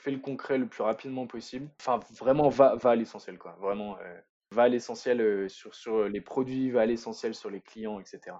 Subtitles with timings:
[0.00, 1.68] fais le concret le plus rapidement possible.
[1.80, 3.56] Enfin, vraiment, va, va à l'essentiel, quoi.
[3.60, 3.96] Vraiment,
[4.50, 8.36] va à l'essentiel sur, sur les produits, va à l'essentiel sur les clients, etc.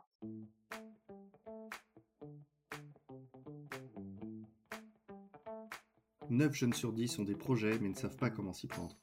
[6.31, 8.97] 9 jeunes sur 10 ont des projets mais ne savent pas comment s'y prendre.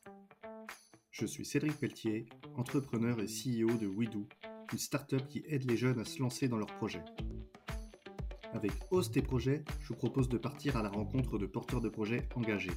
[1.12, 4.26] Je suis Cédric Pelletier, entrepreneur et CEO de WeDo,
[4.72, 7.04] une start-up qui aide les jeunes à se lancer dans leurs projets.
[8.58, 11.90] Avec Ose tes projets, je vous propose de partir à la rencontre de porteurs de
[11.90, 12.72] projets engagés,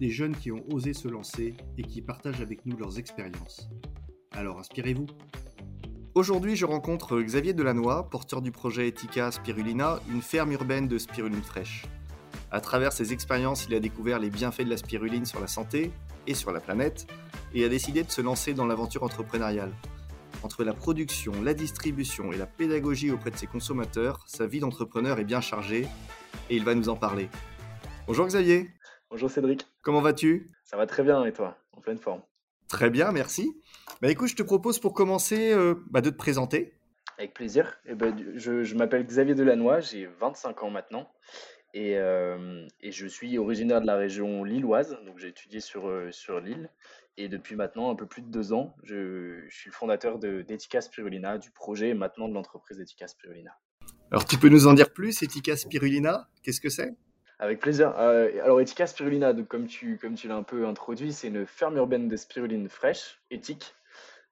[0.00, 3.70] des jeunes qui ont osé se lancer et qui partagent avec nous leurs expériences.
[4.32, 5.06] Alors inspirez-vous
[6.16, 11.40] Aujourd'hui, je rencontre Xavier Delannoy, porteur du projet Etika Spirulina, une ferme urbaine de spiruline
[11.40, 11.86] fraîche.
[12.50, 15.92] À travers ses expériences, il a découvert les bienfaits de la spiruline sur la santé
[16.26, 17.06] et sur la planète
[17.54, 19.70] et a décidé de se lancer dans l'aventure entrepreneuriale.
[20.42, 25.20] Entre la production, la distribution et la pédagogie auprès de ses consommateurs, sa vie d'entrepreneur
[25.20, 25.86] est bien chargée
[26.50, 27.28] et il va nous en parler.
[28.08, 28.68] Bonjour Xavier.
[29.08, 29.68] Bonjour Cédric.
[29.82, 30.50] Comment vas-tu?
[30.64, 31.56] Ça va très bien et toi?
[31.76, 32.22] En pleine forme.
[32.68, 33.56] Très bien, merci.
[34.00, 36.74] Bah écoute, je te propose pour commencer euh, bah, de te présenter.
[37.18, 37.78] Avec plaisir.
[37.86, 41.08] Eh ben, je, je m'appelle Xavier Delannoy, j'ai 25 ans maintenant
[41.74, 46.68] et, et, je suis originaire de la région lilloise, donc j'ai étudié sur, sur l'île.
[47.18, 50.80] Et depuis maintenant un peu plus de deux ans, je, je suis le fondateur d'Etica
[50.80, 53.52] Spirulina, du projet et maintenant de l'entreprise Etica Spirulina.
[54.10, 56.94] Alors tu peux nous en dire plus, Etica Spirulina, qu'est-ce que c'est?
[57.38, 57.94] Avec plaisir.
[57.98, 61.44] Euh, alors Etica Spirulina, donc, comme tu, comme tu l'as un peu introduit, c'est une
[61.44, 63.74] ferme urbaine de spiruline fraîche, éthique,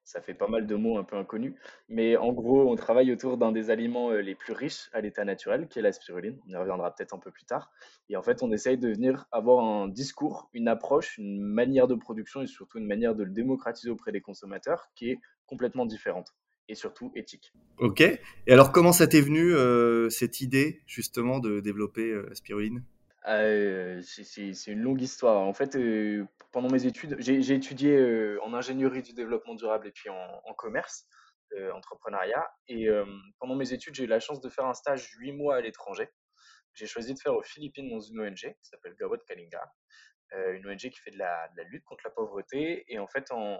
[0.03, 1.53] ça fait pas mal de mots un peu inconnus.
[1.89, 5.23] Mais en gros, on travaille autour d'un des aliments euh, les plus riches à l'état
[5.23, 6.37] naturel, qui est la spiruline.
[6.47, 7.71] On y reviendra peut-être un peu plus tard.
[8.09, 11.95] Et en fait, on essaye de venir avoir un discours, une approche, une manière de
[11.95, 16.33] production et surtout une manière de le démocratiser auprès des consommateurs qui est complètement différente
[16.67, 17.53] et surtout éthique.
[17.77, 18.01] Ok.
[18.01, 18.19] Et
[18.53, 22.83] alors, comment ça t'est venu euh, cette idée justement de développer euh, la spiruline?
[23.27, 25.41] Euh, c'est une longue histoire.
[25.41, 29.91] En fait, euh, pendant mes études, j'ai étudié euh, en ingénierie du développement durable et
[29.91, 31.07] puis en, commerce,
[31.73, 32.49] entrepreneuriat.
[32.67, 32.87] Et
[33.39, 36.09] pendant mes études, j'ai eu la chance de faire un stage huit mois à l'étranger.
[36.73, 39.61] J'ai choisi de faire aux Philippines dans une ONG qui s'appelle Gawad Kalinga,
[40.31, 42.85] une ONG qui fait de la, lutte contre la pauvreté.
[42.87, 43.59] Et en fait, en,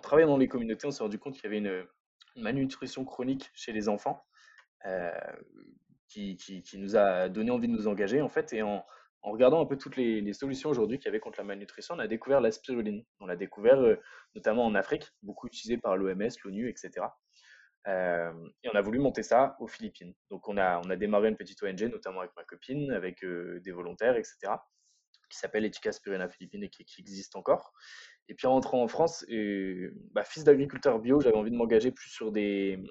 [0.00, 1.86] travaillant dans les communautés, on s'est rendu compte qu'il y avait une,
[2.36, 4.24] malnutrition chronique chez les enfants
[6.10, 8.52] qui, nous a donné envie de nous engager en fait.
[8.52, 8.84] Et en,
[9.22, 12.08] regardant un peu toutes les, solutions aujourd'hui qu'il y avait contre la malnutrition, on a
[12.08, 13.04] découvert la spiruline.
[13.20, 13.96] On l'a découvert euh,
[14.34, 17.06] notamment en Afrique, beaucoup utilisé par l'OMS, l'ONU, etc.
[17.86, 18.32] Euh,
[18.62, 20.14] et on a voulu monter ça aux Philippines.
[20.30, 23.60] Donc on a, on a démarré une petite ONG, notamment avec ma copine, avec euh,
[23.60, 24.52] des volontaires, etc.,
[25.30, 27.72] qui s'appelle Etica Spirulina Philippines et qui, existe encore.
[28.28, 29.24] Et puis en rentrant en France,
[30.10, 32.82] bah, fils d'agriculteur bio, j'avais envie de m'engager plus sur des,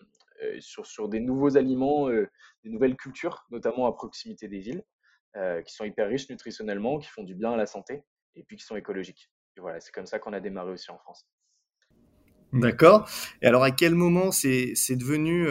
[0.60, 2.30] sur, sur, des nouveaux aliments, euh,
[2.64, 4.84] des nouvelles cultures, notamment à proximité des villes,
[5.36, 8.04] euh, qui sont hyper riches nutritionnellement, qui font du bien à la santé
[8.36, 9.32] et puis qui sont écologiques.
[9.58, 11.28] Et voilà, c'est comme ça qu'on a démarré aussi en France.
[12.54, 13.08] D'accord.
[13.42, 15.48] Et alors, à quel moment c'est devenu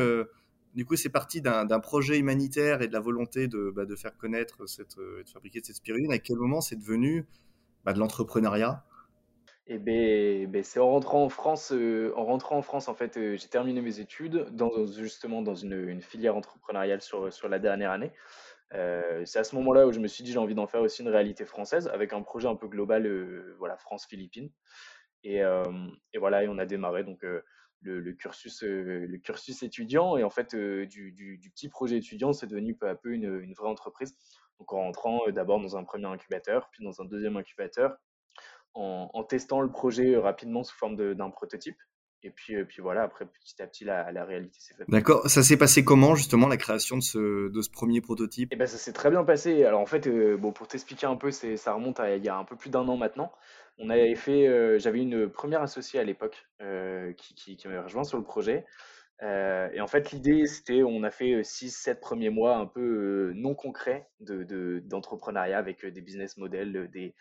[0.75, 4.67] du coup, c'est parti d'un projet humanitaire et de la volonté de, bah, faire connaître
[4.67, 6.13] cette, de fabriquer cette spiruline.
[6.13, 7.27] À quel moment c'est devenu
[7.85, 8.85] bah, de l'entrepreneuriat?
[9.71, 13.19] Et ben, ben, c'est en rentrant en France, euh, en rentrant en France, en fait,
[13.19, 17.91] euh, j'ai terminé mes études dans, justement dans une, filière entrepreneuriale sur, sur la dernière
[17.91, 18.11] année.
[18.73, 21.03] Euh, c'est à ce moment-là où je me suis dit j'ai envie d'en faire aussi
[21.03, 23.07] une réalité française avec un projet un peu global,
[23.59, 24.51] voilà, France-Philippines.
[25.25, 25.43] Et,
[26.19, 27.23] voilà, et on a démarré donc
[27.83, 30.17] le, cursus, le cursus étudiant.
[30.17, 33.69] Et en fait, du, petit projet étudiant, c'est devenu peu à peu une, une vraie
[33.69, 34.17] entreprise.
[34.59, 37.99] Donc en rentrant d'abord dans un premier incubateur, puis dans un deuxième incubateur,
[38.75, 41.77] en, testant le projet euh, rapidement sous forme d'un prototype.
[42.25, 44.91] Et puis, euh, puis voilà, après, petit à petit, la, la réalité s'est faite.
[44.91, 45.29] D'accord.
[45.29, 48.49] Ça s'est passé comment, justement, la création de ce, de ce premier prototype?
[48.53, 49.65] Eh ben, ça s'est très bien passé.
[49.65, 52.37] Alors, en fait, euh, bon, pour t'expliquer un peu, ça remonte à il y a
[52.37, 53.33] un peu plus d'un an maintenant.
[53.79, 56.49] On avait fait, j'avais une première associée à l'époque
[57.17, 58.67] qui, qui, qui m'avait rejoint sur le projet.
[59.23, 64.09] et en fait, l'idée, c'était, on a fait 6-7 premiers mois un peu non concrets
[64.19, 67.15] d'entrepreneuriat de, avec des business models, des,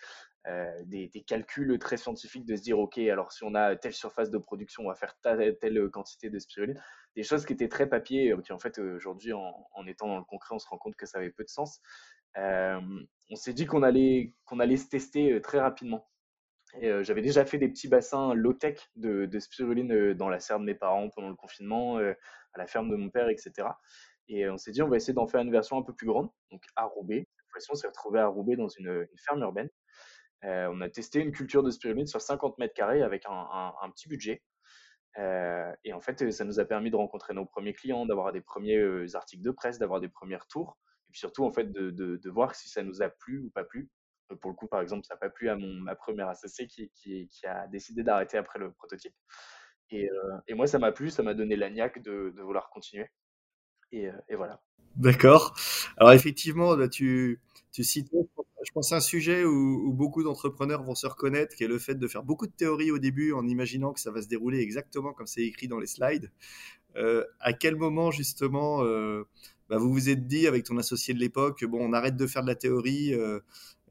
[0.48, 4.30] euh, des, calculs très scientifiques de se dire, OK, alors si on a telle surface
[4.30, 6.82] de production, on va faire telle, quantité de spiruline.
[7.16, 10.56] Des choses qui étaient très papier, qui en fait, aujourd'hui, en, étant dans le concret,
[10.56, 11.82] on se rend compte que ça avait peu de sens.
[12.38, 12.80] Euh,
[13.30, 16.08] on s'est dit qu'on allait, allait se tester euh, très rapidement.
[16.82, 21.10] j'avais déjà fait des petits bassins low-tech de, spiruline dans la serre de mes parents
[21.10, 23.68] pendant le confinement, à la ferme de mon père, etc.
[24.30, 26.30] Et on s'est dit, on va essayer d'en faire une version un peu plus grande,
[26.52, 27.28] donc à Roubaix.
[27.60, 29.70] Cette on s'est retrouvé à Roubaix dans une ferme urbaine.
[30.44, 34.07] Euh, on a testé une culture de spiruline sur 50 mètres carrés avec un, petit
[34.07, 34.44] budget.
[35.18, 38.42] Euh, et en fait, ça nous a permis de rencontrer nos premiers clients, d'avoir des
[38.42, 42.30] premiers euh, articles de presse, d'avoir des premiers retours, et puis surtout en fait de,
[42.30, 43.89] voir si ça nous a plu ou pas plu.
[44.42, 47.68] pour le coup, par exemple, ça n'a pas plu à ma première associée qui, a
[47.68, 49.16] décidé d'arrêter après le prototype.
[49.89, 50.10] Et,
[50.51, 53.10] moi, ça m'a plu, ça m'a donné la de, vouloir continuer.
[53.92, 54.62] Et, voilà.
[54.98, 55.56] D'accord.
[55.98, 57.42] Alors effectivement, tu,
[57.72, 58.12] tu cites,
[58.77, 62.21] pense, un sujet où, beaucoup d'entrepreneurs vont se reconnaître, qui est le fait de faire
[62.21, 65.41] beaucoup de théories au début en imaginant que ça va se dérouler exactement comme c'est
[65.41, 66.31] écrit dans les slides.
[66.95, 69.24] Euh, à quel moment justement euh,
[69.68, 72.44] bah, vous vous êtes dit avec ton associé de l'époque, bon, on arrête de faire
[72.44, 73.15] de la théorie.
[73.15, 73.39] Euh,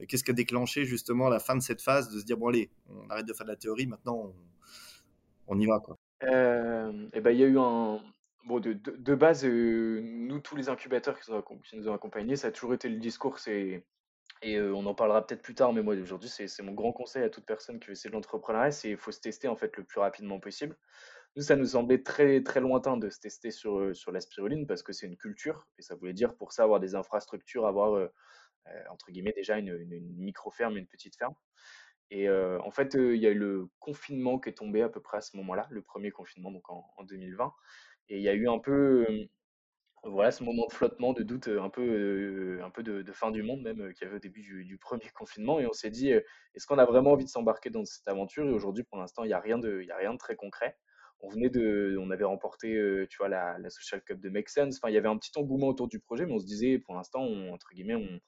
[0.09, 2.71] qu'est-ce qui a déclenché justement la fin de cette phase de se dire bon allez,
[2.89, 4.33] on arrête de faire de la théorie, maintenant
[5.49, 5.83] on, y va
[6.23, 8.01] et eh ben il y a eu un,
[8.47, 11.33] Bon, de, de, base, nous, tous les incubateurs qui,
[11.77, 13.41] nous ont accompagnés, ça a toujours été le discours.
[13.41, 13.83] C'est,
[14.43, 17.31] et on en parlera peut-être plus tard, mais moi, aujourd'hui, c'est mon grand conseil à
[17.31, 19.85] toute personne qui veut essayer de l'entrepreneuriat, c'est qu'il faut se tester en fait le
[19.85, 20.77] plus rapidement possible.
[21.37, 24.83] Nous, ça nous semblait très, très lointain de se tester sur, sur la spiruline parce
[24.83, 28.11] que c'est une culture, et ça voulait dire pour ça avoir des infrastructures, avoir,
[28.91, 31.35] entre guillemets, déjà une, une, micro-ferme, une petite ferme.
[32.11, 35.19] Et en fait, il y a eu le confinement qui est tombé à peu près
[35.19, 37.53] à ce moment-là, le premier confinement, donc en, en 2020.
[38.09, 39.07] Et il y a eu un peu,
[40.11, 43.63] voilà, ce moment de flottement, de doute, un peu, un peu de, fin du monde
[43.63, 45.61] même, qu'il y avait au début du, premier confinement.
[45.61, 48.47] Et on s'est dit, est-ce qu'on a vraiment envie de s'embarquer dans cette aventure?
[48.47, 50.77] Et aujourd'hui, pour l'instant, il n'y a, rien de, il a rien de très concret.
[51.21, 52.69] On venait de, on avait remporté,
[53.09, 54.77] tu vois, la, Social Cup de Make Sense.
[54.77, 56.95] Enfin, il y avait un petit engouement autour du projet, mais on se disait, pour
[56.95, 58.21] l'instant, entre guillemets, on,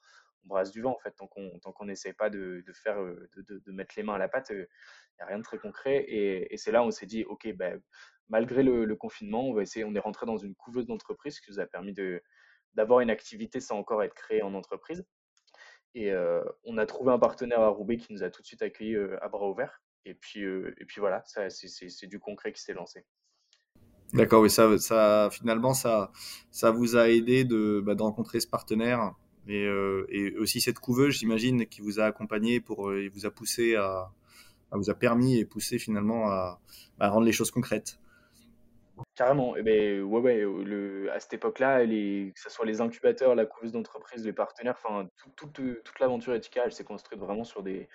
[0.49, 3.73] brasse du vent en fait tant qu'on tant qu'on n'essaie pas de, faire de, de,
[3.73, 6.57] mettre les mains à la pâte il n'y a rien de très concret et, et
[6.57, 7.81] c'est là où on s'est dit ok ben
[8.29, 11.61] malgré le, confinement, on va essayer, on est rentré dans une couveuse d'entreprise qui nous
[11.61, 12.23] a permis de,
[12.75, 15.05] d'avoir une activité sans encore être créée en entreprise.
[15.95, 18.63] Et euh, on a trouvé un partenaire à Roubaix qui nous a tout de suite
[18.63, 19.83] accueillis euh, à bras ouverts.
[20.05, 23.05] Et puis, euh, et puis voilà, ça, c'est, du concret qui s'est lancé.
[24.13, 26.13] D'accord, oui, ça, ça, finalement, ça,
[26.51, 29.15] ça vous a aidé de, bah, de rencontrer ce partenaire
[29.47, 29.65] et,
[30.09, 34.11] et, aussi cette couveuse, j'imagine, qui vous a accompagné pour, et vous a poussé à,
[34.73, 36.61] vous a permis et poussé finalement à,
[36.99, 37.99] rendre les choses concrètes.
[39.15, 43.47] Carrément, et ben, ouais, ouais, le à cette époque-là, que ce soit les incubateurs, la
[43.47, 47.89] couveuse d'entreprise, les partenaires, enfin toute toute l'aventure Etika, elle s'est construite vraiment sur des,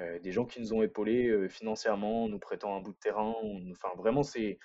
[0.00, 3.34] euh, des gens qui nous ont épaulés, euh, financièrement, nous prêtant un bout de terrain,
[3.70, 4.58] enfin vraiment c'est,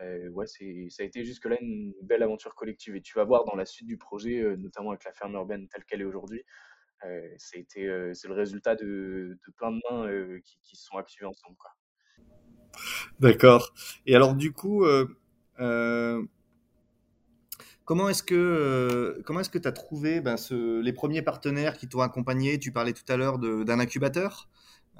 [0.00, 3.56] euh, ouais, ça a été jusque-là une belle aventure collective et tu vas voir dans
[3.56, 6.44] la suite du projet, notamment avec la ferme urbaine telle qu'elle est aujourd'hui,
[7.54, 11.56] été, c'est le résultat de de plein de mains, qui qui se sont activées ensemble.
[13.18, 13.74] D'accord
[14.06, 14.86] et alors du coup,
[15.60, 16.22] euh,
[17.84, 21.76] comment est-ce que euh, comment est-ce que tu as trouvé ben, ce, les premiers partenaires
[21.76, 22.58] qui t'ont accompagné?
[22.58, 24.48] Tu parlais tout à l'heure d'un incubateur.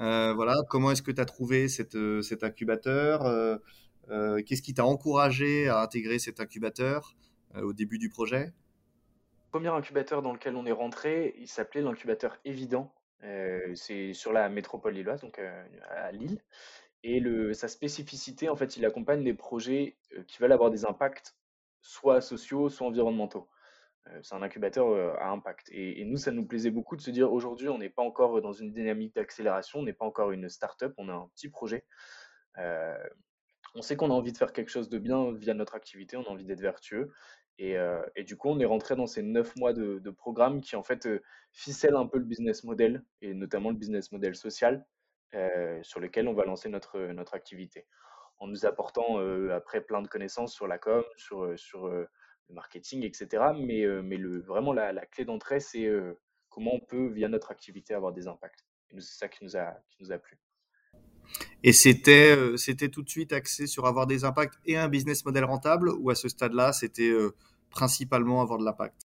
[0.01, 3.23] Euh, voilà, comment est-ce que tu as trouvé cette, cet incubateur
[4.47, 7.15] Qu'est-ce qui t'a encouragé à intégrer cet incubateur
[7.55, 8.47] au début du projet?
[8.47, 12.93] Le premier incubateur dans lequel on est rentré, il s'appelait l'incubateur Évident.
[13.75, 16.41] c'est sur la métropole lilloise, donc à Lille.
[17.03, 20.85] Et le, sa spécificité, en fait, il accompagne des projets euh, qui veulent avoir des
[20.85, 21.35] impacts
[21.81, 23.49] soit sociaux, soit environnementaux.
[24.09, 25.69] Euh, c'est un incubateur euh, à impact.
[25.73, 28.53] Et, nous, ça nous plaisait beaucoup de se dire aujourd'hui, on n'est pas encore dans
[28.53, 31.85] une dynamique d'accélération, on n'est pas encore une start-up, on a un petit projet.
[33.75, 36.25] On sait qu'on a envie de faire quelque chose de bien via notre activité, on
[36.25, 37.13] a envie d'être vertueux.
[37.59, 37.77] Et,
[38.17, 41.07] et, du coup, on est rentré dans ces neuf mois de, programme qui, en fait,
[41.53, 44.87] ficellent un peu le business model, et notamment le business model social,
[45.35, 47.87] euh, sur lequel on va lancer notre, notre activité.
[48.39, 51.57] En nous apportant euh, après plein de connaissances sur la com, sur, euh,
[52.49, 53.53] le marketing, etc.
[53.57, 55.89] Mais, mais le, vraiment, la, la clé d'entrée, c'est
[56.49, 58.65] comment on peut, via notre activité, avoir des impacts.
[58.91, 60.37] Et c'est ça qui nous a, qui nous a plu.
[61.63, 65.45] Et c'était, c'était tout de suite axé sur avoir des impacts et un business model
[65.45, 67.13] rentable, ou à ce stade-là, c'était
[67.71, 69.07] principalement avoir de l'impact.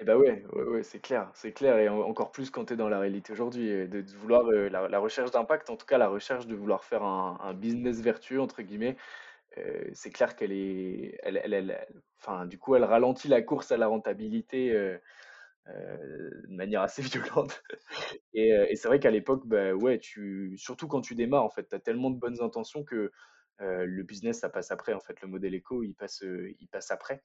[0.00, 2.88] Eh bah ouais, ouais, c'est clair, c'est clair, et encore plus quand tu es dans
[2.88, 6.56] la réalité aujourd'hui, de, vouloir euh, la, recherche d'impact, en tout cas la recherche de
[6.56, 8.96] vouloir faire un, business vertueux entre guillemets,
[9.58, 11.86] euh, c'est clair qu'elle est, elle, elle,
[12.18, 14.98] enfin du coup elle ralentit la course à la rentabilité euh, euh,
[15.66, 17.62] de manière assez violente.
[18.32, 21.50] Et, euh, et c'est vrai qu'à l'époque, bah ouais, tu, surtout quand tu démarres en
[21.50, 23.12] fait, tu as tellement de bonnes intentions que
[23.60, 26.68] euh, le business ça passe après en fait, le modèle éco il passe, euh, il
[26.68, 27.22] passe après.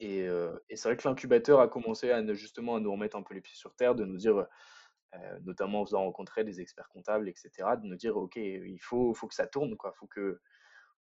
[0.00, 0.26] Et,
[0.74, 3.56] c'est vrai que l'incubateur a commencé à justement à nous remettre un peu les pieds
[3.56, 4.46] sur terre, de nous dire,
[5.44, 9.28] notamment en faisant rencontrer des experts comptables, etc., de nous dire, OK, il faut, faut
[9.28, 9.94] que ça tourne, quoi.
[9.98, 10.40] faut que,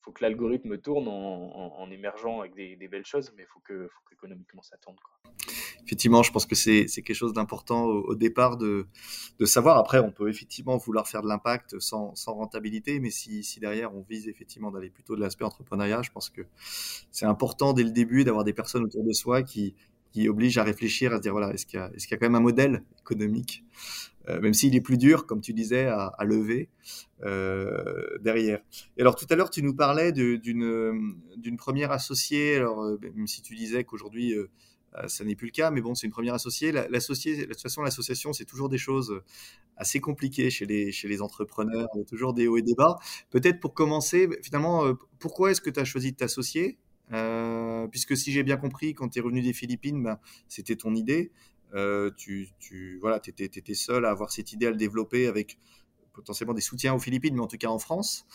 [0.02, 4.02] faut que l'algorithme tourne en, émergeant avec des, belles choses, mais il faut que, faut
[4.10, 4.98] qu'économiquement ça tourne.
[4.98, 5.32] Quoi
[5.86, 8.88] effectivement, je pense que c'est quelque chose d'important au, départ de,
[9.46, 9.78] savoir.
[9.78, 14.28] Après, on peut effectivement vouloir faire de l'impact sans, rentabilité, mais si, derrière on vise
[14.28, 16.42] effectivement d'aller plutôt de l'aspect entrepreneuriat, je pense que
[17.12, 19.76] c'est important dès le début d'avoir des personnes autour de soi qui,
[20.28, 22.84] obligent à réfléchir, à se dire voilà, est-ce qu'il y, a quand même un modèle
[23.00, 23.64] économique
[24.28, 26.70] même s'il est plus dur, comme tu disais, à, lever
[28.22, 28.62] derrière.
[28.98, 32.58] Et alors tout à l'heure, tu nous parlais d'une d'une première associée.
[32.58, 34.50] Alors même si tu disais qu'aujourd'hui euh,
[35.08, 36.72] ça n'est plus le cas, mais bon, c'est une première associée.
[36.72, 39.22] L'associé, de toute façon, l'association, c'est toujours des choses
[39.78, 41.88] assez compliquées chez les, entrepreneurs.
[42.08, 42.98] Toujours des hauts et des bas.
[43.30, 46.78] Peut-être pour commencer, finalement, euh, pourquoi est-ce que tu as choisi de t'associer?
[47.14, 50.94] Euh, Puisque si j'ai bien compris, quand tu es revenu des Philippines, ben, c'était ton
[50.94, 51.32] idée.
[52.18, 55.58] tu, voilà, étais, étais, seul à avoir cette idée à le développer avec
[56.14, 58.26] potentiellement des soutiens aux Philippines, mais en tout cas en France.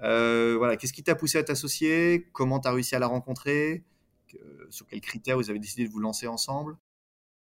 [0.00, 2.28] voilà, qu'est-ce qui t'a poussé à t'associer?
[2.32, 3.84] Comment tu as réussi à la rencontrer?
[4.70, 6.78] Sur quels critères vous avez décidé de vous lancer ensemble?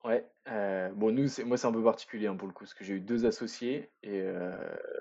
[0.04, 2.76] Ouais, euh, bon nous c'est moi c'est un peu particulier, hein, pour le coup, parce
[2.76, 4.54] que j'ai eu deux associés et heu,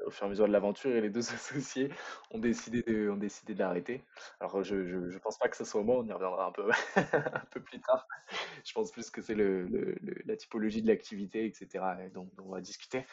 [0.07, 1.91] au fur et à mesure de l'aventure et les deux associés
[2.31, 4.05] ont décidé de ont décidé d'arrêter.
[4.41, 7.45] Alors je je pense pas que ce soit moi, on y reviendra un peu un
[7.53, 8.07] peu plus tard.
[8.67, 12.31] Je pense plus que c'est le le la typologie de l'activité et cetera et dont
[12.39, 13.05] on va discuter.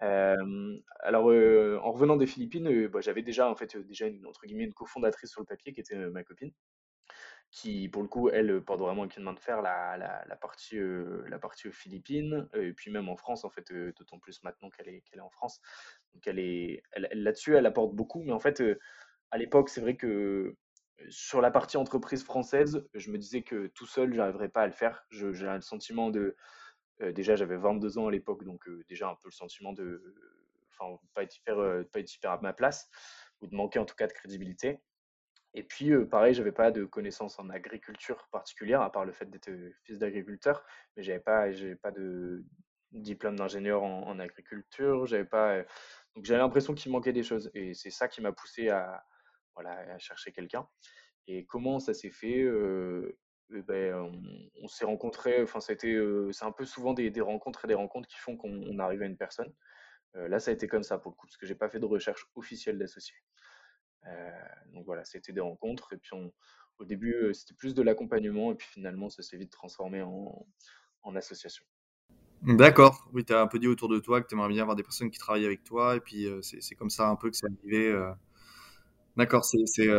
[0.00, 4.74] alors, en revenant des Philippines, bah, j'avais déjà en fait, déjà une entre guillemets «une
[4.74, 6.52] cofondatrice» sur le papier qui était, ma copine
[7.50, 10.78] qui pour le coup, elle, porte vraiment avec une main de fer la, la, partie,
[10.78, 14.18] euh, la partie aux Philippines, euh, et puis même en France, en fait, euh, d'autant
[14.18, 15.60] plus maintenant qu'elle est, qu'elle est en France.
[16.14, 18.62] Donc elle est, elle, là-dessus, elle apporte beaucoup, mais en fait,
[19.30, 20.56] à l'époque, c'est vrai que
[21.08, 24.72] sur la partie entreprise française, je me disais que tout seul, j'arriverais pas à le
[24.72, 25.04] faire.
[25.10, 26.36] j'ai le sentiment de,
[27.00, 30.02] déjà, j'avais 22 ans à l'époque, donc déjà un peu le sentiment de,
[30.72, 31.38] enfin, pas être
[31.92, 32.90] pas être hyper à ma place,
[33.40, 34.80] ou de manquer en tout cas de crédibilité.
[35.58, 39.50] Et puis, pareil, j'avais pas de connaissances en agriculture particulière, à part le fait d'être
[39.82, 40.64] fils d'agriculteur,
[40.96, 41.46] mais j'avais pas,
[41.82, 42.44] pas de
[42.92, 45.64] diplôme d'ingénieur en, agriculture, j'avais pas,
[46.14, 49.02] donc j'avais l'impression qu'il manquait des choses, et c'est ça qui m'a poussé à,
[49.54, 50.64] voilà, à chercher quelqu'un.
[51.26, 52.46] Et comment ça s'est fait
[53.52, 54.12] eh ben,
[54.62, 55.98] on, s'est rencontrés, enfin, c'était,
[56.30, 59.06] c'est un peu souvent des, des, rencontres et des rencontres qui font qu'on arrive à
[59.06, 59.52] une personne.
[60.14, 61.86] là, ça a été comme ça pour le coup, parce que j'ai pas fait de
[61.86, 63.16] recherche officielle d'associé.
[64.06, 64.30] Euh,
[64.72, 65.92] donc voilà, c'était des rencontres.
[65.92, 66.16] Et puis
[66.78, 68.52] au début, euh, c'était plus de l'accompagnement.
[68.52, 70.46] Et puis finalement, ça s'est vite transformé en,
[71.14, 71.64] association.
[72.42, 73.08] D'accord.
[73.14, 74.82] Oui, tu as un peu dit autour de toi que tu aimerais bien avoir des
[74.82, 75.96] personnes qui travaillent avec toi.
[75.96, 78.12] Et puis euh, c'est comme ça un peu que c'est arrivé.
[79.16, 79.90] D'accord, c'est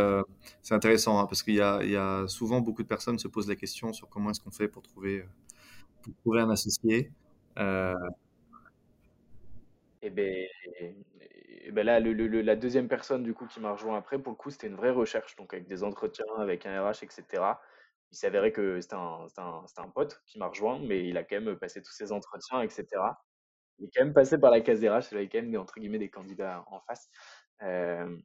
[0.70, 3.92] intéressant hein, parce qu'il y, y, a souvent beaucoup de personnes se posent la question
[3.92, 5.26] sur comment est-ce qu'on fait pour trouver,
[6.04, 7.12] pour trouver un associé.
[10.02, 10.48] Et ben,
[11.70, 14.50] et ben là, la deuxième personne du coup qui m'a rejoint après, pour le coup,
[14.50, 17.24] c'était une vraie recherche, donc avec des entretiens, avec un RH, etc.
[18.12, 21.84] Il s'avérait que c'était un, pote qui m'a rejoint, mais il a quand même passé
[21.84, 22.88] tous ses entretiens, etc.
[23.78, 26.00] Il est quand même passé par la case RH, il avait quand même entre guillemets
[26.00, 27.08] des candidats en face.
[27.62, 28.18] Euh,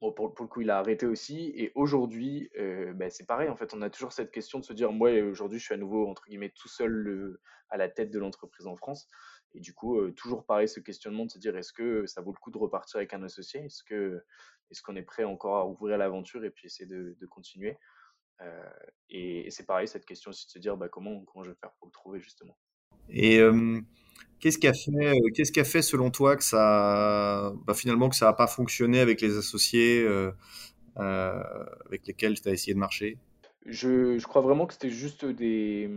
[0.00, 1.52] bon, pour, le coup, il a arrêté aussi.
[1.54, 3.50] Et aujourd'hui, euh, ben, c'est pareil.
[3.50, 5.78] En fait, on a toujours cette question de se dire, moi, aujourd'hui, je suis à
[5.78, 9.06] nouveau entre guillemets tout seul à la tête de l'entreprise en France.
[9.54, 12.32] Et du coup, euh, toujours pareil, ce questionnement de se dire est-ce que ça vaut
[12.32, 13.60] le coup de repartir avec un associé?
[13.60, 14.22] Est-ce que
[14.70, 17.76] est-ce qu'on est prêt encore à ouvrir l'aventure et puis essayer de, de continuer?
[18.40, 18.70] Euh,
[19.08, 21.72] Et, c'est pareil, cette question aussi de se dire bah, comment, comment je vais faire
[21.78, 22.56] pour le trouver justement.
[23.08, 23.40] Et
[24.38, 28.14] qu'est-ce qui a fait, qu'est-ce qui a fait selon toi que ça, bah, finalement que
[28.14, 30.06] ça n'a pas fonctionné avec les associés
[30.96, 33.18] avec lesquels tu as essayé de marcher?
[33.66, 35.90] Je, je, crois vraiment que c'était juste des,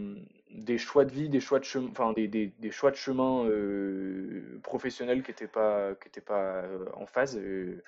[0.54, 3.46] des choix de vie, des choix de chemin, enfin des, des, des, choix de chemin
[3.46, 7.84] euh, professionnels qui n'étaient pas, qui étaient pas euh, en phase euh,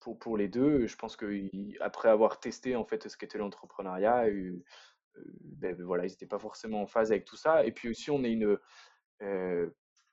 [0.00, 0.86] pour, pour les deux.
[0.86, 1.26] Je pense que
[1.80, 4.26] après avoir testé en fait ce qu'était l'entrepreneuriat,
[5.42, 7.64] ben, voilà, ils n'étaient pas forcément en phase avec tout ça.
[7.64, 8.58] Et puis aussi, on est une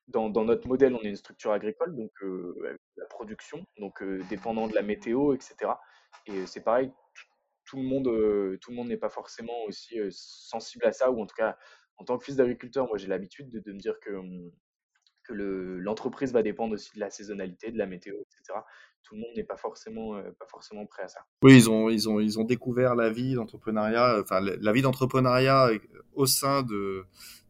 [0.08, 2.12] dans, dans, notre modèle, on est une structure agricole, donc
[2.98, 5.72] la production, donc dépendant de la météo, etc.
[6.28, 6.92] Et c'est pareil,
[7.66, 8.06] tout le monde,
[8.62, 11.58] tout le monde n'est pas forcément aussi sensible à ça, ou en tout cas
[11.98, 14.12] en tant que fils d'agriculteur, moi j'ai l'habitude de, me dire que,
[15.24, 18.60] que l'entreprise va dépendre aussi de la saisonnalité, de la météo, etc.
[19.04, 21.20] Tout le monde n'est pas forcément, euh, pas forcément prêt à ça.
[21.44, 21.70] Oui, ils
[22.40, 25.70] ont, découvert la vie d'entrepreneuriat, enfin la vie d'entrepreneuriat
[26.14, 27.06] au sein de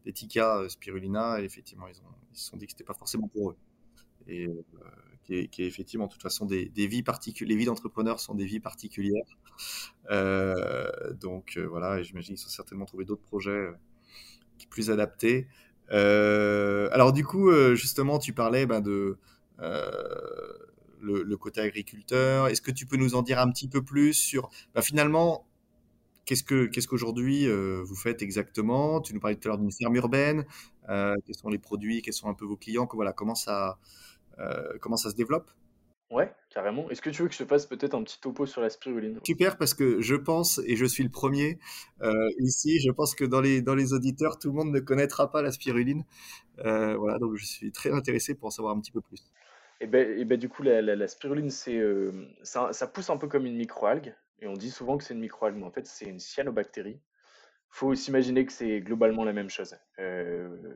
[0.06, 3.56] euh, Spirulina, et effectivement, ils, ont, se sont dit que c'était pas forcément pour eux.
[4.28, 4.62] Et euh,
[5.24, 7.02] qui, est, effectivement, de toute façon, des, vies.
[7.40, 9.24] Les vies d'entrepreneurs sont des vies particulières.
[11.20, 13.70] donc voilà, j'imagine qu'ils ont certainement trouvé d'autres projets
[14.76, 15.48] plus adapté.
[15.92, 19.18] Euh, alors du coup, euh, justement, tu parlais ben, de
[19.60, 20.52] euh,
[21.00, 22.48] le, côté agriculteur.
[22.48, 25.46] Est-ce que tu peux nous en dire un petit peu plus sur ben, finalement
[26.26, 29.00] qu'est-ce que qu'aujourd'hui vous faites exactement?
[29.00, 30.44] Tu nous parlais tout à l'heure d'une ferme urbaine.
[30.88, 32.02] quels sont les produits?
[32.02, 32.88] Quels sont un peu vos clients?
[32.92, 33.78] Voilà, comment ça
[34.80, 35.50] comment ça se développe?
[36.10, 36.90] Ouais, carrément.
[36.90, 39.20] Est-ce que tu veux que je te fasse peut-être un petit topo sur la spiruline?
[39.24, 41.58] Super, parce que je pense, et je suis le premier
[42.02, 45.30] euh, ici, je pense que dans les, dans les auditeurs, tout le monde ne connaîtra
[45.30, 46.04] pas la spiruline.
[46.60, 49.32] Euh, voilà, donc je suis très intéressé pour en savoir un petit peu plus.
[49.80, 53.10] Et ben, et ben du coup, la, la- la spiruline, c'est, euh, ça, ça pousse
[53.10, 54.14] un peu comme une microalgue.
[54.40, 57.00] Et on dit souvent que c'est une microalgue, mais en fait, c'est une cyanobactérie.
[57.70, 59.76] Faut s'imaginer que c'est globalement la même chose.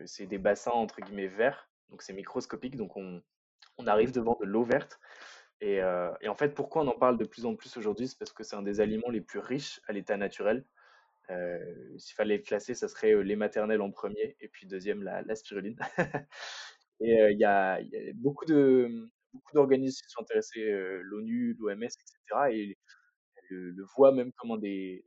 [0.06, 3.22] C'est des bassins entre guillemets verts, donc c'est microscopique, donc on,
[3.80, 5.00] on arrive devant de l'eau verte.
[5.60, 8.08] Et, euh, et en fait, pourquoi on en parle de plus en plus aujourd'hui?
[8.08, 10.64] C'est parce que c'est un des aliments les plus riches à l'état naturel.
[11.30, 15.02] Euh, s'il fallait le classer, ça serait euh, les maternelles en premier, et puis deuxième,
[15.02, 15.78] la, spiruline.
[17.02, 17.80] Et il y a,
[18.16, 20.70] beaucoup de, beaucoup d'organismes qui sont intéressés,
[21.02, 22.50] l'ONU, l'OMS, etc.
[22.50, 22.78] Et
[23.48, 25.04] le, le voient même comme un des,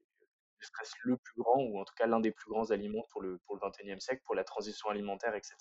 [1.03, 3.55] le plus grand, ou en tout cas l'un des plus grands aliments pour le, pour
[3.55, 5.55] le 21e siècle, pour la transition alimentaire, etc.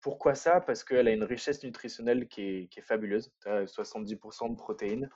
[0.00, 0.60] Pourquoi ça?
[0.60, 3.32] Parce qu'elle a une richesse nutritionnelle qui est, fabuleuse.
[3.42, 5.08] Tu as 70% de protéines,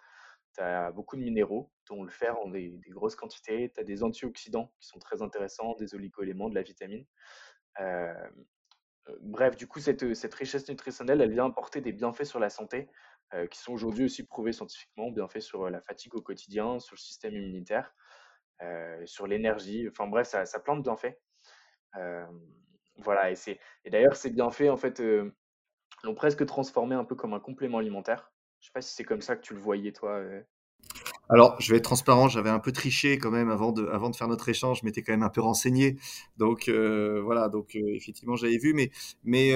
[0.55, 4.03] tu as beaucoup de minéraux, dont le fer en des, grosses quantités, tu as des
[4.03, 7.05] antioxydants qui sont très intéressants, des oligoéléments, de la vitamine.
[9.21, 12.89] Bref, du coup, cette, richesse nutritionnelle, elle vient apporter des bienfaits sur la santé,
[13.51, 17.35] qui sont aujourd'hui aussi prouvés scientifiquement, bienfaits sur la fatigue au quotidien, sur le système
[17.35, 17.95] immunitaire,
[19.05, 21.17] sur l'énergie, enfin bref, ça, ça plein bienfaits.
[23.03, 25.35] Voilà, et c'est et d'ailleurs ces bienfaits en fait euh,
[26.05, 28.33] l'ont presque transformé un peu comme un complément alimentaire.
[28.61, 30.13] Je sais pas si c'est comme ça que tu le voyais toi.
[30.13, 30.43] euh.
[31.29, 34.17] Alors, je vais être transparent, j'avais un peu triché quand même avant de, avant de
[34.17, 35.97] faire notre échange, je m'étais quand même un peu renseigné.
[36.37, 38.91] Donc euh, voilà, donc euh, effectivement j'avais vu, mais,
[39.25, 39.53] mais,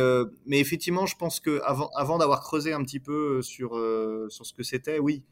[0.46, 3.70] mais effectivement je pense que avant, avant d'avoir creusé un petit peu sur,
[4.28, 5.24] sur ce que c'était, oui,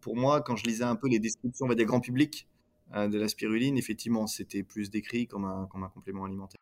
[0.00, 2.48] pour moi quand je lisais un peu les descriptions, on va dire grand public
[2.94, 6.60] euh, de la spiruline, effectivement c'était plus décrit comme un, comme un complément alimentaire.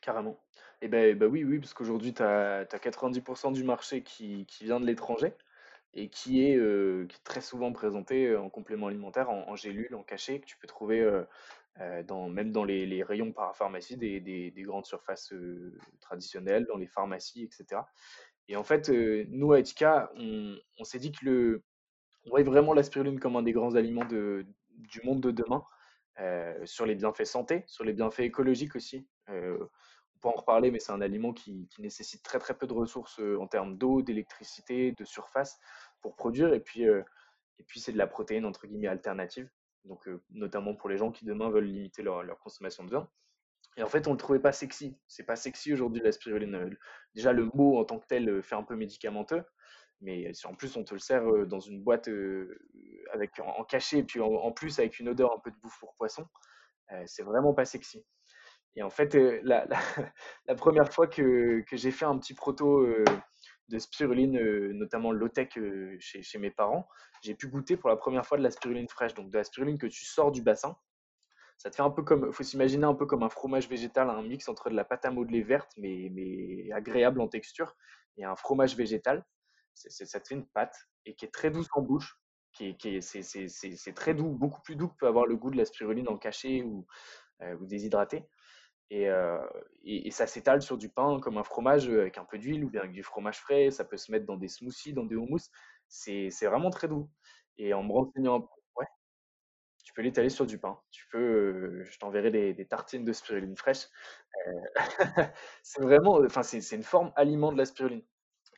[0.00, 0.38] Carrément.
[0.80, 4.80] Et ben, ben oui, oui, parce qu'aujourd'hui tu as, 90% du marché qui, qui vient
[4.80, 5.34] de l'étranger
[5.94, 9.94] et qui est, euh, qui est très souvent présenté en complément alimentaire, en, en gélule,
[9.94, 11.24] en cachet, que tu peux trouver euh,
[11.80, 15.32] euh, même dans les, rayons parapharmacie des, des, des grandes surfaces
[16.00, 17.82] traditionnelles, dans les pharmacies, etc.
[18.48, 21.62] Et en fait, nous à Etika, on, on s'est dit que le,
[22.26, 25.64] on voyait vraiment la spiruline comme un des grands aliments de, du monde de demain,
[26.20, 29.06] euh, sur les bienfaits santé, sur les bienfaits écologiques aussi.
[29.28, 29.58] Euh,
[30.16, 33.20] on peut en reparler, mais c'est un aliment qui, nécessite très très peu de ressources
[33.20, 35.58] euh, en termes d'eau, d'électricité, de surface
[36.00, 36.52] pour produire.
[36.54, 37.02] Et puis, euh,
[37.58, 39.48] et puis c'est de la protéine entre guillemets alternative,
[39.84, 43.08] donc notamment pour les gens qui demain veulent limiter leur, leur consommation de viande.
[43.76, 44.98] Et en fait, on le trouvait pas sexy.
[45.06, 46.76] C'est pas sexy aujourd'hui la spiruline.
[47.14, 49.44] Déjà, le mot en tant que tel fait un peu médicamenteux,
[50.00, 52.58] mais si en plus on te le sert euh, dans une boîte euh,
[53.12, 55.94] avec en, cachet, et puis en, plus avec une odeur un peu de bouffe pour
[55.94, 56.26] poisson,
[56.92, 58.04] euh, c'est vraiment pas sexy.
[58.76, 59.40] Et en fait, euh,
[60.46, 63.04] la, première fois que, que j'ai fait un petit proto euh,
[63.68, 66.88] de spiruline, euh, notamment low-tech euh, chez, chez mes parents,
[67.22, 69.78] j'ai pu goûter pour la première fois de la spiruline fraîche, donc de la spiruline
[69.78, 70.76] que tu sors du bassin.
[71.56, 74.22] Ça te fait un peu comme, faut s'imaginer un peu comme un fromage végétal, un
[74.22, 77.74] mix entre de la pâte à modeler verte, mais, mais agréable en texture,
[78.16, 79.24] et un fromage végétal.
[79.90, 82.16] C'est- ça te fait une pâte et qui est très douce en bouche,
[82.52, 85.50] qui qui est- c'est c'est- très doux, beaucoup plus doux que peut avoir le goût
[85.50, 86.86] de la spiruline en cachet ou,
[87.42, 88.28] euh, ou déshydraté.
[88.90, 89.38] Et, euh,
[89.84, 92.64] et, et ça s'étale sur du pain comme un fromage euh, avec un peu d'huile
[92.64, 93.70] ou bien avec du fromage frais.
[93.70, 95.50] Ça peut se mettre dans des smoothies, dans des houmous.
[95.88, 97.10] C'est vraiment très doux.
[97.58, 98.86] Et en me renseignant, ouais,
[99.84, 100.80] tu peux l'étaler sur du pain.
[100.90, 103.86] Tu peux, je t'enverrai des, des tartines de spiruline fraîche.
[105.62, 108.02] C'est vraiment, enfin, c'est une forme aliment de la spiruline.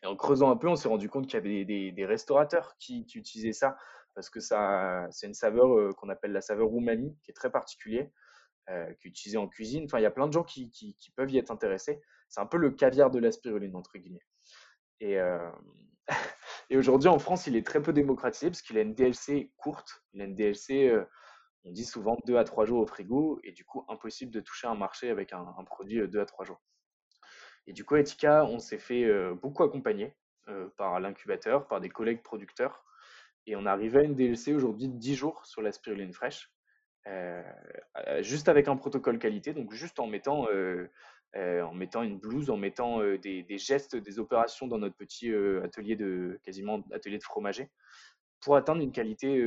[0.02, 3.06] Et en creusant un peu, on s'est rendu compte qu'il y avait des, restaurateurs qui,
[3.14, 3.76] utilisaient ça
[4.14, 7.50] parce que ça, c'est une saveur euh, qu'on appelle la saveur umami, qui est très
[7.50, 8.08] particulière,
[8.68, 9.84] euh, qui est utilisée en cuisine.
[9.84, 12.02] Enfin, il y a plein de gens qui, peuvent y être intéressés.
[12.28, 14.24] C'est un peu le caviar de la spiruline, entre guillemets.
[14.98, 15.50] Et, euh,
[16.70, 20.02] et aujourd'hui, en France, il est très peu démocratisé parce qu'il a une DLC courte.
[20.12, 20.92] Il a une DLC,
[21.64, 24.66] on dit souvent 2 à 3 jours au frigo, et du coup, impossible de toucher
[24.66, 26.60] un marché avec un, un produit euh, 2 à 3 jours.
[27.66, 30.14] Et du coup, Etika, on s'est fait beaucoup accompagner
[30.76, 32.84] par l'incubateur, par des collègues producteurs.
[33.46, 36.50] Et on arrive à une DLC aujourd'hui de 10 jours sur la spiruline fraîche,
[38.20, 40.48] juste avec un protocole qualité, donc juste en mettant,
[41.36, 46.40] en mettant une blouse, en mettant des, gestes, des opérations dans notre petit atelier de,
[46.42, 47.70] quasiment atelier de fromager,
[48.40, 49.42] pour atteindre une qualité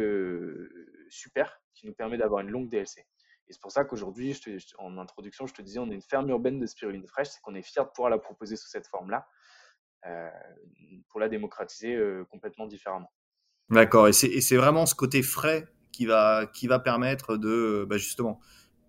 [1.10, 3.06] super qui nous permet d'avoir une longue DLC.
[3.54, 4.36] Et c'est pour ça qu'aujourd'hui,
[4.80, 7.54] en introduction, je te disais, on est une ferme urbaine de spiruline fraîche, c'est qu'on
[7.54, 9.28] est fier de pouvoir la proposer sous cette forme-là,
[10.08, 10.28] euh,
[11.10, 13.12] pour la démocratiser euh, complètement différemment.
[13.70, 18.40] D'accord, et c'est vraiment ce côté frais qui va, qui va permettre de, bah, justement,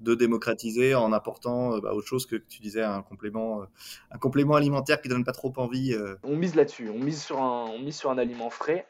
[0.01, 3.67] de démocratiser en apportant bah, autre chose que, tu disais, un complément,
[4.11, 5.95] un complément alimentaire qui donne pas trop envie.
[6.23, 8.89] On mise là-dessus, on mise sur un, on mise sur un aliment frais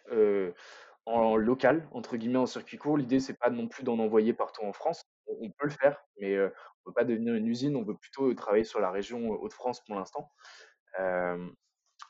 [1.07, 2.97] en local, entre guillemets, en circuit court.
[2.97, 5.03] L'idée, c'est pas non plus d'en envoyer partout en France.
[5.27, 7.77] On, peut le faire, mais on on peut pas devenir une usine.
[7.77, 10.31] On veut plutôt travailler sur la région Hauts-de-France pour l'instant.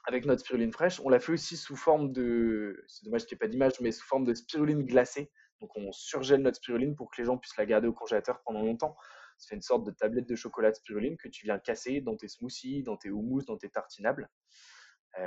[0.07, 3.39] avec notre spiruline fraîche, on l'a fait aussi sous forme de, c'est dommage qu'il n'y
[3.39, 5.31] ait pas d'image, mais sous forme de spiruline glacée.
[5.61, 8.63] Donc on surgèle notre spiruline pour que les gens puissent la garder au congélateur pendant
[8.63, 8.97] longtemps.
[9.49, 12.29] Fait une sorte de tablette de chocolat de spiruline que tu viens casser dans tes
[12.29, 14.29] smoothies, dans tes houmous, dans tes tartinables.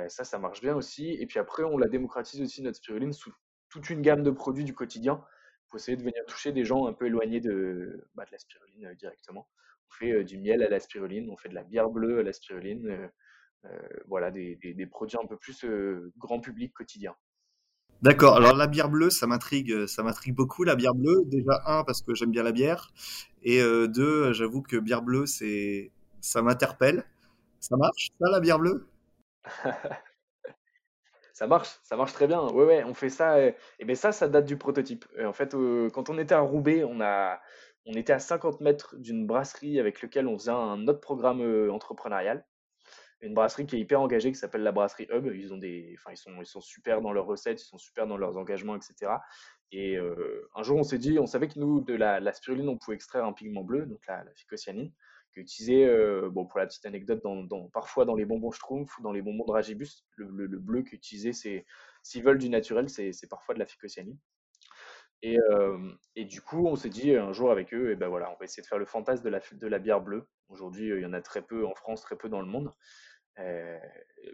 [0.08, 1.12] ça, ça marche bien aussi.
[1.12, 3.32] Et puis après, on la démocratise aussi notre spiruline sous
[3.68, 5.24] toute une gamme de produits du quotidien
[5.68, 8.86] pour essayer de venir toucher des gens un peu éloignés de, bah, de la spiruline
[8.86, 9.48] euh, directement.
[9.90, 12.22] On fait euh, du miel à la spiruline, on fait de la bière bleue à
[12.22, 13.10] la spiruline,
[13.64, 13.68] euh,
[14.06, 15.66] voilà, des, des, produits un peu plus
[16.16, 17.14] grand public quotidien.
[18.02, 18.36] D'accord.
[18.36, 21.24] Alors la bière bleue, ça m'intrigue, ça m'intrigue beaucoup la bière bleue.
[21.26, 22.92] Déjà un parce que j'aime bien la bière,
[23.42, 27.04] et deux, j'avoue que bière bleue, c'est, ça m'interpelle.
[27.58, 28.86] Ça marche, ça la bière bleue?
[31.38, 32.42] Ça marche, ça marche très bien.
[32.48, 33.40] Ouais, ouais, on fait ça.
[33.40, 35.04] Et, bien ça, ça date du prototype.
[35.24, 37.40] en fait, euh, quand on était à Roubaix, on, a,
[37.86, 41.70] on était à 50 mètres d'une brasserie avec laquelle on faisait un autre programme euh,
[41.70, 42.44] entrepreneurial.
[43.20, 45.30] Une brasserie qui est hyper engagée, qui s'appelle la brasserie Hub.
[45.32, 48.16] Ils, ont des, ils, sont, ils sont super dans leurs recettes, ils sont super dans
[48.16, 49.12] leurs engagements, etc.
[49.70, 52.78] Et euh, un jour, on s'est dit, on savait que nous, de la, spiruline, on
[52.78, 54.32] pouvait extraire un pigment bleu, donc la, la
[55.40, 59.12] utilisé, euh, bon, pour la petite anecdote, dans, parfois dans les bonbons Schtroumpf ou dans
[59.12, 60.84] les bonbons de Ragibus, le, le, bleu
[61.32, 61.64] c'est
[62.02, 64.18] s'ils veulent du naturel, c'est parfois de la phycocyanine.
[65.22, 65.78] Et, euh,
[66.14, 68.44] et, du coup, on s'est dit un jour avec eux, et ben voilà, on va
[68.44, 70.28] essayer de faire le fantasme de la, de la bière bleue.
[70.48, 72.72] Aujourd'hui, il y en a très peu en France, très peu dans le monde.
[73.40, 73.78] Euh,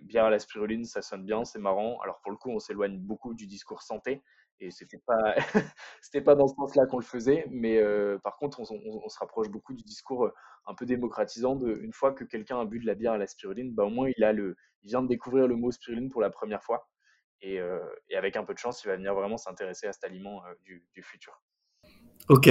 [0.02, 2.00] bière à la spiruline, ça sonne bien, c'est marrant.
[2.00, 4.22] Alors pour le coup, on s'éloigne beaucoup du discours santé,
[4.60, 5.34] et c'était pas
[6.00, 9.48] c'était pas dans ce sens-là qu'on le faisait, mais euh, par contre, on, se rapproche
[9.48, 10.34] beaucoup du discours euh,
[10.66, 13.26] un peu démocratisant de une fois que quelqu'un a bu de la bière à la
[13.26, 16.30] spiruline, bah, au moins il a le vient de découvrir le mot spiruline pour la
[16.30, 16.88] première fois,
[17.40, 20.04] et, euh, et avec un peu de chance, il va venir vraiment s'intéresser à cet
[20.04, 21.42] aliment du, futur.
[22.28, 22.48] Ok,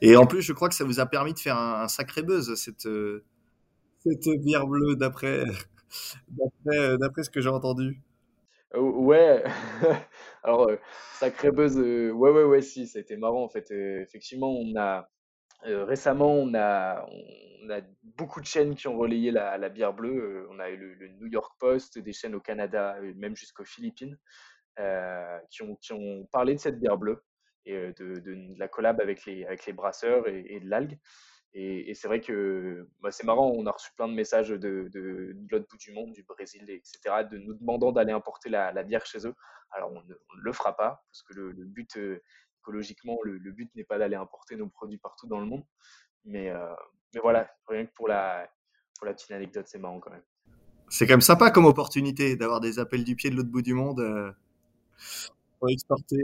[0.00, 2.54] et en plus, je crois que ça vous a permis de faire un, sacré buzz
[2.56, 2.88] cette
[4.00, 5.44] cette bière bleue d'après
[6.64, 8.02] d'après ce que j'ai entendu.
[8.74, 9.42] Ouais,
[10.42, 10.70] alors,
[11.14, 13.70] sacré buzz, ouais, ouais, ouais, si, ça a été marrant en fait.
[13.70, 15.08] effectivement, on a
[15.64, 17.06] récemment, on a,
[17.62, 20.46] on a beaucoup de chaînes qui ont relayé la, bière bleue.
[20.50, 24.18] on a eu le, New York Post, des chaînes au Canada, même jusqu'aux Philippines,
[25.50, 27.24] qui, ont, parlé de cette bière bleue
[27.64, 30.98] et de, la collab avec les, avec brasseurs et de l'algue.
[31.54, 34.90] Et, c'est vrai que bah, c'est marrant, on a reçu plein de messages de,
[35.50, 39.26] l'autre bout du monde, du Brésil, etc., de nous demandant d'aller importer la, bière chez
[39.26, 39.34] eux.
[39.70, 42.22] Alors on ne, le fera pas, parce que le, but, euh,
[42.60, 45.64] écologiquement, le, but n'est pas d'aller importer nos produits partout dans le monde.
[46.24, 46.74] Mais, euh,
[47.22, 48.48] voilà, rien que pour la,
[48.98, 50.24] pour la petite anecdote, c'est marrant quand même.
[50.90, 53.74] C'est quand même sympa comme opportunité d'avoir des appels du pied de l'autre bout du
[53.74, 54.30] monde euh,
[55.58, 56.18] pour exporter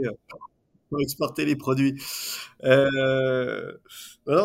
[0.99, 2.01] exporter les produits.
[2.63, 3.71] Euh,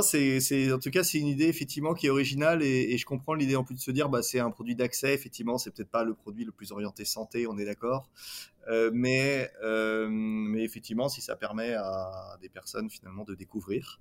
[0.03, 3.57] c'est, en tout cas, c'est une idée effectivement qui est originale et, je comprends l'idée
[3.57, 5.15] en plus de se dire, bah, c'est un produit d'accès.
[5.15, 8.09] Effectivement, c'est peut-être pas le produit le plus orienté santé, on est d'accord.
[8.69, 14.01] Euh, mais, euh, mais effectivement, si ça permet à des personnes finalement de découvrir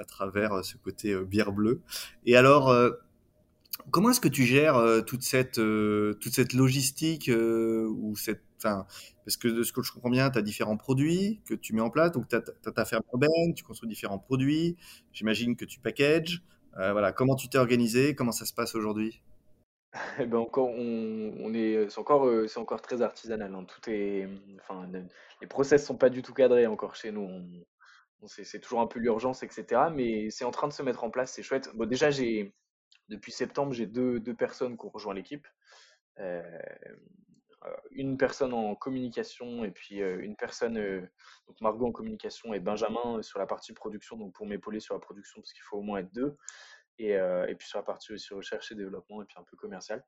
[0.00, 1.82] à travers ce côté bière bleue.
[2.24, 2.74] Et alors,
[3.90, 9.62] comment est-ce que tu gères toute cette toute cette logistique ou cette parce que de
[9.62, 12.12] ce que je comprends bien, tu as différents produits que tu mets en place.
[12.12, 14.76] Donc, tu as, ta ferme urbaine, tu construis différents produits.
[15.12, 16.42] J'imagine que tu packages.
[16.78, 17.12] Euh, voilà.
[17.12, 18.14] Comment tu t'es organisé?
[18.14, 19.22] Comment ça se passe aujourd'hui?
[20.20, 23.54] Eh ben encore, on, est, c'est encore, euh, c'est encore très artisanal.
[23.54, 23.66] Hein.
[24.60, 24.90] Enfin,
[25.40, 27.30] les process sont pas du tout cadrés encore chez nous.
[28.26, 29.84] c'est, toujours un peu l'urgence, etc.
[29.94, 31.32] Mais c'est en train de se mettre en place.
[31.32, 31.70] C'est chouette.
[31.74, 32.52] Bon, déjà, j'ai,
[33.08, 35.46] depuis septembre, j'ai deux, deux personnes qui ont rejoint l'équipe.
[36.18, 36.42] Euh,
[37.90, 41.00] une personne en communication et puis euh, une personne, euh,
[41.46, 45.00] donc Margot en communication et Benjamin sur la partie production, donc pour m'épauler sur la
[45.00, 46.36] production parce qu'il faut au moins être deux.
[46.98, 50.02] Et, et, puis sur la partie aussi recherche et développement et puis un peu commercial.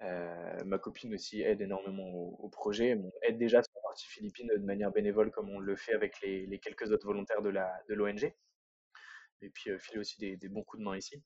[0.00, 2.88] ma copine aussi aide énormément au, projet.
[2.88, 6.20] Elle aide déjà sur la partie philippine de manière bénévole comme on le fait avec
[6.22, 7.50] les, quelques autres volontaires de
[7.94, 8.20] l'ONG.
[8.20, 11.22] De et puis file aussi des, bons coups de main ici.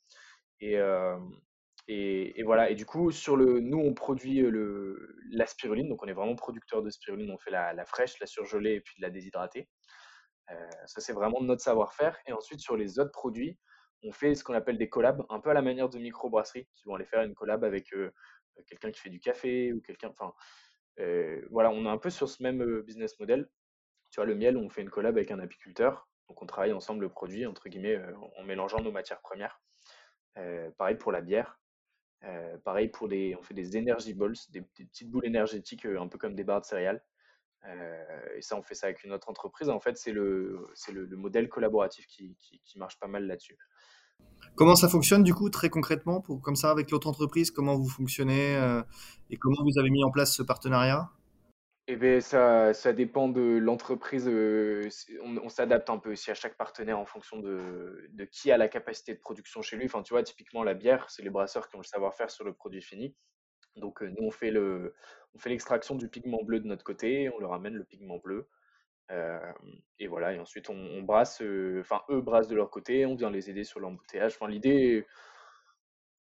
[1.92, 2.70] Et, voilà.
[2.70, 5.88] Et du coup, sur le, nous, on produit le, la spiruline.
[5.88, 7.32] Donc, on est vraiment producteur de spiruline.
[7.32, 9.68] On fait la, fraîche, la surgelée et puis de la déshydratée.
[10.50, 12.16] Euh, ça, c'est vraiment notre savoir-faire.
[12.26, 13.58] Et ensuite, sur les autres produits,
[14.04, 16.86] on fait ce qu'on appelle des collabs, un peu à la manière de microbrasseries qui
[16.86, 18.12] vont aller faire une collab avec euh,
[18.68, 20.10] quelqu'un qui fait du café ou quelqu'un.
[20.10, 20.32] Enfin,
[21.00, 23.48] euh, voilà, on est un peu sur ce même business model.
[24.12, 26.08] Tu vois, le miel, on fait une collab avec un apiculteur.
[26.28, 28.00] Donc on travaille ensemble le produit, entre guillemets,
[28.38, 29.60] en mélangeant nos matières premières.
[30.78, 31.58] pareil pour la bière.
[32.64, 36.34] Pareil pour des, on fait des energy balls, des, petites boules énergétiques, un peu comme
[36.34, 37.02] des barres de céréales.
[38.36, 39.70] et ça, on fait ça avec une autre entreprise.
[39.70, 43.58] En fait, c'est le, c'est le, modèle collaboratif qui, qui marche pas mal là-dessus.
[44.54, 47.88] Comment ça fonctionne du coup très concrètement pour comme ça avec l'autre entreprise Comment vous
[47.88, 48.82] fonctionnez euh,
[49.30, 51.08] et comment vous avez mis en place ce partenariat?
[51.92, 54.28] Eh bien, ça, ça dépend de l'entreprise.
[54.28, 54.88] Euh,
[55.22, 58.68] on, s'adapte un peu aussi à chaque partenaire en fonction de, de, qui a la
[58.68, 59.86] capacité de production chez lui.
[59.86, 62.52] Enfin, tu vois, typiquement la bière, c'est les brasseurs qui ont le savoir-faire sur le
[62.52, 63.16] produit fini.
[63.74, 64.94] Donc, euh, nous, on fait le,
[65.44, 68.48] l'extraction du pigment bleu de notre côté, on leur amène le pigment bleu.
[69.10, 69.52] Euh,
[69.98, 71.42] et voilà, et ensuite on, brasse,
[71.80, 74.36] enfin eux brassent de leur côté, on vient les aider sur l'embouteillage.
[74.36, 75.04] Enfin, l'idée,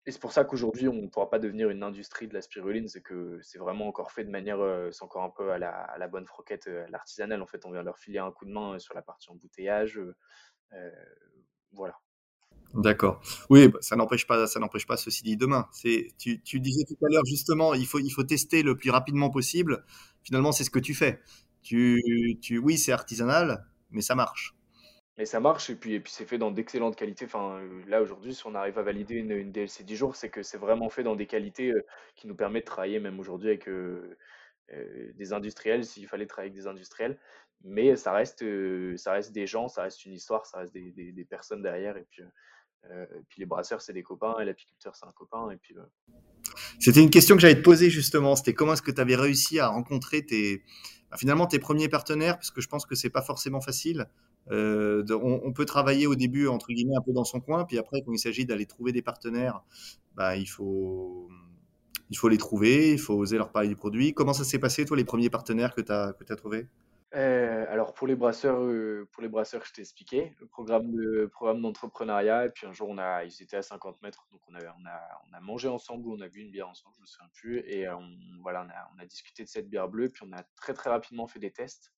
[0.06, 2.88] et c'est pour ça qu'aujourd'hui on ne pourra pas devenir une industrie de la spiruline,
[2.88, 6.08] c'est que c'est vraiment encore fait de manière, euh, c'est encore un peu à la,
[6.08, 7.40] bonne froquette, à l'artisanal.
[7.42, 10.00] En fait, on vient leur filer un coup de main sur la partie embouteillage.
[11.72, 11.94] voilà.
[12.74, 13.20] D'accord.
[13.50, 15.68] Oui, bah, ça n'empêche pas, ça n'empêche pas ceci dit demain.
[16.18, 19.84] Tu, disais tout à l'heure justement, il faut, il faut tester le plus rapidement possible.
[20.22, 21.20] Finalement, c'est ce que tu fais.
[21.62, 24.54] Tu, oui, c'est artisanal, mais ça marche.
[25.22, 27.26] Mais ça marche et puis, et puis c'est fait dans d'excellentes qualités.
[27.26, 30.42] Enfin, euh, là aujourd'hui, si on arrive à valider une, DLC 10 jours, c'est que
[30.42, 33.68] c'est vraiment fait dans des qualités euh, qui nous permettent de travailler même aujourd'hui avec
[33.68, 34.16] euh,
[35.14, 37.20] des industriels, s'il fallait travailler avec des industriels.
[37.62, 38.44] Mais ça reste,
[38.96, 41.96] ça reste des gens, ça reste une histoire, ça reste des, personnes derrière.
[41.96, 42.24] Et puis,
[42.90, 45.52] et puis les brasseurs, c'est des copains et l'apiculteur, c'est un copain.
[45.52, 45.76] Et puis,
[46.80, 48.34] C'était une question que j'allais te poser justement.
[48.34, 50.64] C'était comment est-ce que tu avais réussi à rencontrer tes,
[51.12, 54.08] bah, finalement tes premiers partenaires, parce que je pense que c'est pas forcément facile.
[54.50, 58.02] Euh, on, peut travailler au début entre guillemets un peu dans son coin, puis après
[58.02, 59.62] quand il s'agit d'aller trouver des partenaires,
[60.14, 61.28] bah, il faut
[62.10, 64.12] il faut les trouver, il faut oser leur parler du produit.
[64.14, 66.66] Comment ça s'est passé toi les premiers partenaires que tu as as trouvé
[67.14, 71.26] euh, alors pour les brasseurs, euh, pour les brasseurs, je t'ai expliqué le programme de
[71.26, 72.46] programme d'entrepreneuriat.
[72.46, 74.86] Et puis un jour, on a, ils étaient à 50 mètres, donc on a, on
[74.86, 77.58] a, on a mangé ensemble on a bu une bière ensemble, je me souviens plus.
[77.66, 78.08] Et on,
[78.42, 80.08] voilà, on a, on a discuté de cette bière bleue.
[80.08, 81.92] Puis on a très très rapidement fait des tests.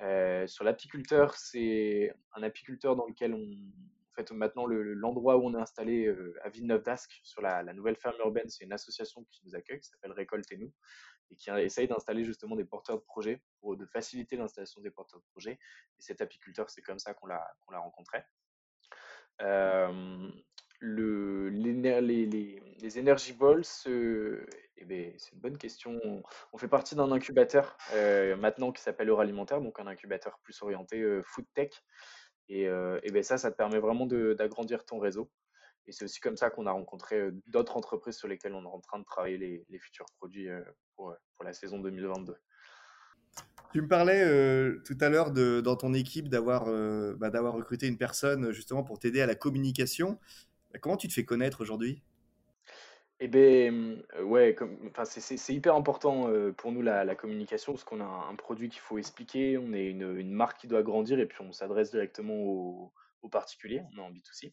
[0.00, 5.54] Euh, sur l'apiculteur, c'est un apiculteur dans lequel on, en fait, maintenant l'endroit où on
[5.54, 9.54] est installé à Villeneuve d'Ascq, sur la, nouvelle ferme urbaine, c'est une association qui nous
[9.54, 10.72] accueille, qui s'appelle Récolte et nous
[11.30, 15.20] et qui essaye d'installer justement des porteurs de projets pour de faciliter l'installation des porteurs
[15.20, 15.58] de projets.
[15.98, 18.22] Et cet apiculteur, c'est comme ça qu'on l'a rencontré.
[19.42, 20.30] Euh,
[20.80, 24.46] le, les, les, Energy Balls, euh,
[24.80, 26.00] eh ben, c'est une bonne question.
[26.52, 31.04] On, fait partie d'un incubateur euh, maintenant qui s'appelle Alimentaire, donc un incubateur plus orienté
[31.24, 31.70] food tech.
[32.48, 35.30] Et, et ben ça, ça te permet vraiment d'agrandir ton réseau.
[35.86, 38.80] Et c'est aussi comme ça qu'on a rencontré d'autres entreprises sur lesquelles on est en
[38.80, 40.48] train de travailler les, futurs produits
[40.96, 42.36] pour, pour, la saison 2022.
[43.72, 44.24] Tu me parlais
[44.84, 46.64] tout à l'heure dans ton équipe d'avoir
[47.16, 50.18] bah, recruté une personne justement pour t'aider à la communication.
[50.72, 52.02] Bah, comment tu te fais connaître aujourd'hui?
[53.20, 54.56] Eh bien, ouais,
[55.04, 59.58] c'est hyper important pour nous la, communication parce qu'on a un, produit qu'il faut expliquer,
[59.58, 62.92] on est une, marque qui doit grandir et puis on s'adresse directement aux,
[63.30, 64.52] particuliers, on est en B2C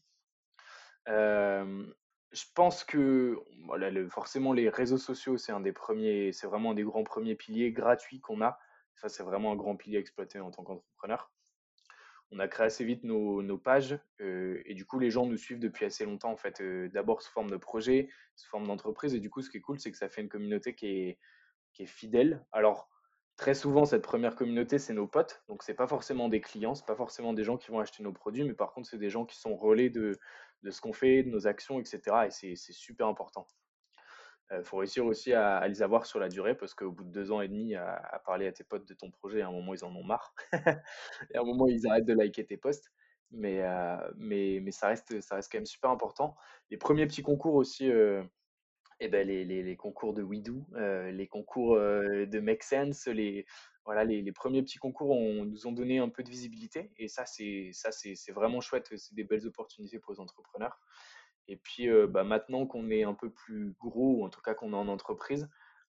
[2.36, 6.73] je pense que voilà, forcément les réseaux sociaux, c'est un des premiers, c'est vraiment un
[6.73, 8.60] des grands premiers piliers gratuits qu'on a.
[8.95, 11.32] Ça, c'est vraiment un grand pilier à exploiter en tant qu'entrepreneur.
[12.36, 15.86] On a créé assez vite nos, pages et du coup, les gens nous suivent depuis
[15.86, 16.62] assez longtemps en fait.
[16.91, 19.80] D'abord sous forme de projet, sous forme d'entreprise et du coup, ce qui est cool,
[19.80, 21.19] c'est que ça fait une communauté qui est,
[21.74, 22.45] qui est fidèle.
[22.52, 22.89] Alors,
[23.38, 25.43] Très souvent, cette première communauté, c'est nos potes.
[25.50, 28.13] Donc, c'est pas forcément des clients, c'est pas forcément des gens qui vont acheter nos
[28.13, 30.17] produits, mais par contre, c'est des gens qui sont relais de,
[30.63, 32.28] de ce qu'on fait, de nos actions, etc.
[32.28, 33.45] Et c'est super important.
[34.52, 37.12] Il euh, faut réussir aussi à, les avoir sur la durée parce qu'au bout de
[37.12, 39.74] deux ans et demi à, parler à tes potes de ton projet, à un moment
[39.74, 40.36] ils en ont marre.
[40.54, 42.92] et à un moment ils arrêtent de liker tes posts.
[43.32, 46.36] Mais, euh, mais, mais ça, reste, ça reste quand même super important.
[46.70, 48.24] Les premiers petits concours aussi, euh,
[49.00, 53.46] eh ben, les, les, concours de WeDo, euh, les concours de Make Sense, les,
[53.84, 56.92] voilà, les, les, premiers petits concours ont, nous ont donné un peu de visibilité.
[56.98, 57.74] Et ça, c'est
[58.32, 58.96] vraiment chouette.
[58.96, 60.80] C'est des belles opportunités pour les entrepreneurs.
[61.48, 64.74] Et puis bah, maintenant qu'on est un peu plus gros, ou en tout cas qu'on
[64.74, 65.50] est en entreprise,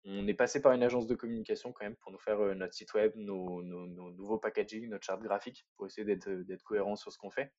[0.04, 2.94] on est passé par une agence de communication quand même pour nous faire notre site
[2.94, 7.52] web, nos, nouveaux packaging, notre charte graphique, pour essayer d'être, cohérent sur ce qu'on fait.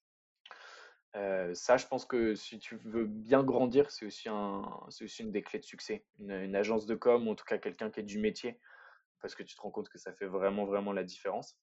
[1.14, 5.32] Ça, je pense que si tu veux bien grandir, c'est aussi, un, c'est aussi une
[5.32, 6.06] des clés de succès.
[6.20, 8.60] Une, agence de com, ou en tout cas quelqu'un qui est du métier,
[9.22, 11.58] parce que tu te rends compte que ça fait vraiment, vraiment la différence.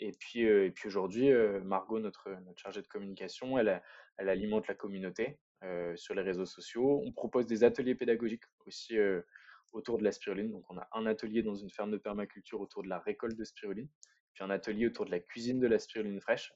[0.00, 1.30] Et puis, et puis aujourd'hui,
[1.62, 3.82] Margot, notre, chargée de communication, elle,
[4.18, 5.38] elle alimente la communauté
[5.96, 7.02] sur les réseaux sociaux.
[7.04, 8.96] On propose des ateliers pédagogiques aussi
[9.72, 10.50] autour de la spiruline.
[10.50, 13.44] Donc, on a un atelier dans une ferme de permaculture autour de la récolte de
[13.44, 13.88] spiruline
[14.34, 16.52] puis un atelier autour de la cuisine de la spiruline fraîche.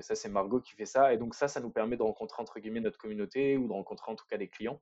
[0.00, 1.12] ça, c'est Margot qui fait ça.
[1.12, 4.12] Et donc ça, ça nous permet de rencontrer entre guillemets notre communauté ou de rencontrer
[4.12, 4.80] en tout cas des clients.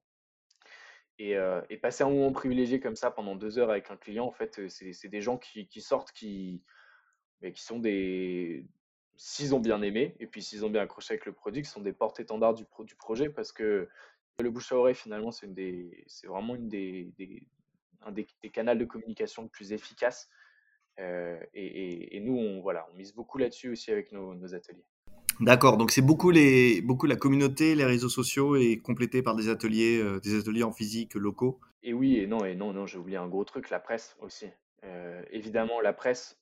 [1.22, 4.68] Et, passer un moment privilégié comme ça pendant deux heures avec un client, en fait,
[4.68, 6.62] c'est des gens qui, sortent, qui,
[7.42, 8.66] qui sont des,
[9.16, 11.82] s'ils ont bien aimé, et puis s'ils ont bien accroché avec le produit, qui sont
[11.82, 13.86] des porte-étendards du, du projet, parce que
[14.40, 15.46] le bouche à oreille, finalement, c'est
[16.26, 17.12] vraiment une des,
[18.00, 20.30] un des, canaux de communication le plus efficace.
[20.98, 24.86] Euh, et, nous, on, voilà, on mise beaucoup là-dessus aussi avec nos, ateliers.
[25.40, 30.20] D'accord, donc c'est beaucoup, la communauté, les réseaux sociaux et complété par des ateliers, euh,
[30.20, 31.58] des ateliers en physique locaux.
[31.82, 34.50] Et oui, et non, et non, non, j'ai oublié un gros truc, la presse aussi.
[34.84, 36.38] Euh, évidemment, la presse,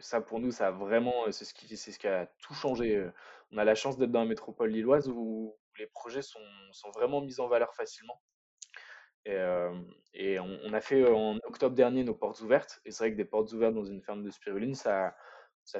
[0.00, 3.08] ça pour nous, ça a vraiment, c'est ce qui, a tout changé.
[3.52, 6.40] On a la chance d'être dans la métropole lilloise où les projets sont,
[6.72, 8.20] sont vraiment mis en valeur facilement.
[9.24, 12.80] Et, on, a fait en octobre dernier nos portes ouvertes.
[12.84, 15.14] Et c'est vrai que des portes ouvertes dans une ferme de spiruline, ça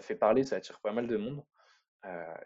[0.01, 1.43] fait parler, ça attire pas mal de monde.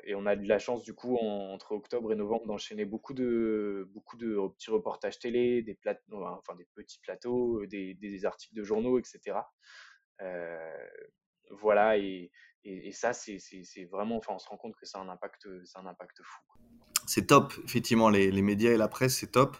[0.05, 3.88] Et on a eu la chance, du coup, entre octobre et novembre, d'enchaîner beaucoup de,
[3.92, 9.38] beaucoup de petits reportages télé, des, petits plateaux, des, des, articles de journaux, etc.
[11.51, 12.31] voilà, et,
[12.92, 13.38] ça, c'est
[13.90, 16.40] vraiment, enfin, on se rend compte que ça a un impact, un impact fou
[17.11, 19.57] c'est top, effectivement, les, médias et la presse, c'est top.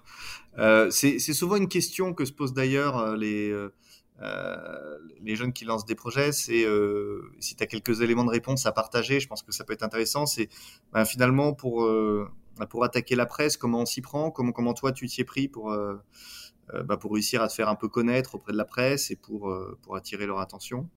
[0.59, 3.53] Euh, c'est souvent une question que se posent d'ailleurs euh, les,
[4.23, 6.67] euh, les jeunes qui lancent des projets, c'est
[7.39, 9.83] si tu as quelques éléments de réponse à partager, je pense que ça peut être
[9.83, 10.49] intéressant, c'est
[10.93, 15.07] ben, finalement pour, ben, pour attaquer la presse, comment on s'y prend, comment, toi tu
[15.07, 15.75] t'y es pris pour,
[16.73, 19.55] ben, pour réussir à te faire un peu connaître auprès de la presse et pour,
[19.83, 20.89] pour attirer leur attention?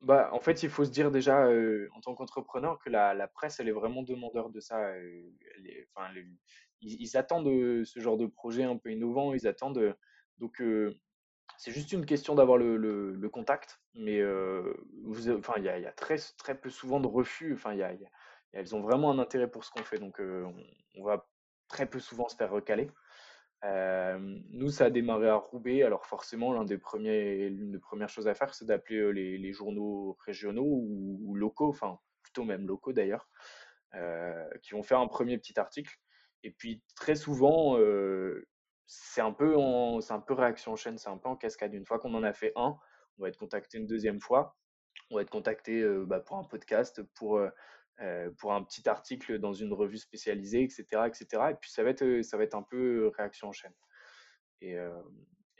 [0.00, 1.48] Bah, en fait, il faut se dire déjà,
[1.96, 4.78] en tant qu'entrepreneur, que la, presse, elle est vraiment demandeur de ça.
[5.96, 6.08] enfin,
[6.80, 9.96] ils, attendent ce genre de projet un peu innovant, ils attendent.
[10.38, 10.62] donc,
[11.56, 14.22] c'est juste une question d'avoir le, contact, mais
[15.36, 17.54] enfin, il y a, très, très peu souvent de refus.
[17.54, 17.76] Enfin,
[18.52, 21.26] elles ont vraiment un intérêt pour ce qu'on fait, donc on, va
[21.68, 22.90] très peu souvent se faire recaler
[23.64, 25.82] nous, ça a démarré à Roubaix.
[25.82, 31.68] Alors forcément, l'une des premières choses à faire, c'est d'appeler les, journaux régionaux ou, locaux,
[31.68, 33.28] enfin plutôt même locaux d'ailleurs,
[34.62, 35.98] qui vont faire un premier petit article.
[36.44, 37.76] Et puis très souvent,
[38.88, 39.54] c'est un peu
[40.00, 41.74] c'est réaction en chaîne, c'est un peu en cascade.
[41.74, 42.76] Une fois qu'on en a fait un,
[43.18, 44.56] on va être contacté une deuxième fois.
[45.10, 47.40] On va être contacté bah, pour un podcast, pour
[48.00, 51.26] euh, pour un petit article dans une revue spécialisée, etc., etc.
[51.50, 53.74] Et puis ça va être, ça va être un peu réaction en chaîne.
[54.60, 54.76] Et,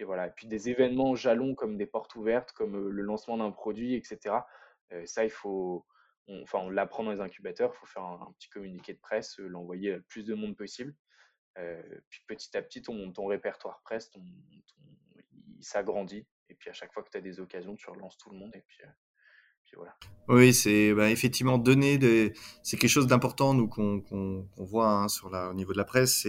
[0.04, 0.28] voilà.
[0.28, 4.36] Et puis des événements jalons comme des portes ouvertes, comme le lancement d'un produit, etc.
[5.04, 5.84] ça, il faut,
[6.28, 7.72] enfin, on l'apprend dans les incubateurs.
[7.74, 10.94] Il faut faire un, petit communiqué de presse, l'envoyer à plus de monde possible.
[12.08, 16.26] Puis petit à petit, ton, répertoire presse, il s'agrandit.
[16.50, 18.54] Et puis à chaque fois que tu as des occasions, tu relances tout le monde.
[18.54, 18.78] Et puis,
[20.28, 22.34] oui, c'est bah, effectivement donner des...
[22.62, 26.26] c'est quelque chose d'important nous qu'on voit hein, sur la, au niveau de la presse.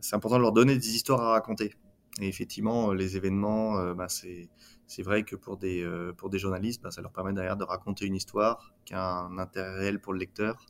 [0.00, 1.74] C'est important de leur donner des histoires à raconter.
[2.20, 6.82] Et effectivement, les événements, euh, bah, c'est vrai que pour des euh, pour des journalistes,
[6.82, 10.12] bah, ça leur permet derrière de raconter une histoire qui a un intérêt réel pour
[10.14, 10.66] le lecteur.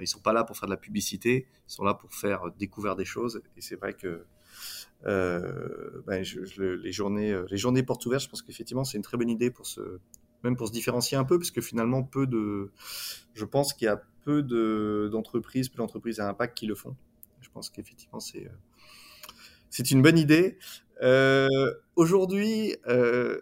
[0.00, 2.96] Ils sont pas là pour faire de la publicité, ils sont là pour faire découvrir
[2.96, 3.42] des choses.
[3.56, 4.24] Et c'est vrai que
[5.06, 6.24] euh, ben,
[6.58, 9.66] les journées les journées portes ouvertes, je pense qu'effectivement c'est une très bonne idée pour
[9.66, 9.98] se
[10.44, 12.70] même pour se différencier un peu, parce que finalement, peu de,
[13.34, 14.42] je pense qu'il y a peu
[15.10, 16.96] d'entreprises, peu d'entreprises à impact qui le font.
[17.40, 18.50] Je pense qu'effectivement, c'est euh,
[19.70, 20.58] c'est une bonne idée.
[21.02, 23.40] Euh, Aujourd'hui, euh,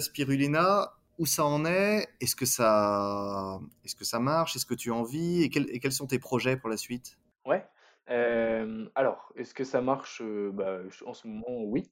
[0.00, 2.08] Spirulina, où ça en est?
[2.20, 4.56] Est-ce que ça, est-ce que ça marche?
[4.56, 5.42] Est-ce que tu en vis?
[5.42, 7.18] Et, quels sont tes projets pour la suite?
[7.44, 7.64] Ouais.
[8.10, 11.90] Euh, alors, est-ce que ça marche bah, En ce moment, oui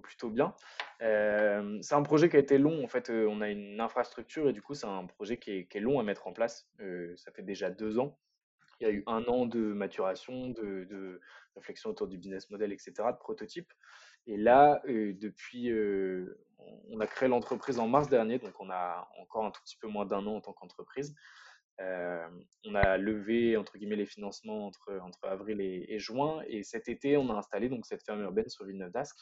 [0.00, 0.54] plutôt, bien.
[1.02, 2.84] Euh, c'est un projet qui a été long.
[2.84, 5.80] En fait, euh, on a une infrastructure et du coup, c'est un projet qui est,
[5.80, 6.68] long à mettre en place.
[6.80, 8.18] Euh, ça fait déjà deux ans.
[8.80, 11.20] Il y a eu un an de maturation, de,
[11.54, 13.72] réflexion autour du business model, etc., de prototype.
[14.26, 15.72] Et là, depuis,
[16.90, 19.88] on a créé l'entreprise en mars dernier, donc on a encore un tout petit peu
[19.88, 21.14] moins d'un an en tant qu'entreprise.
[21.78, 27.16] on a levé entre guillemets les financements entre, entre avril et, juin, et cet été,
[27.16, 29.18] on a installé donc cette ferme urbaine sur Villeneuve d'Ascq.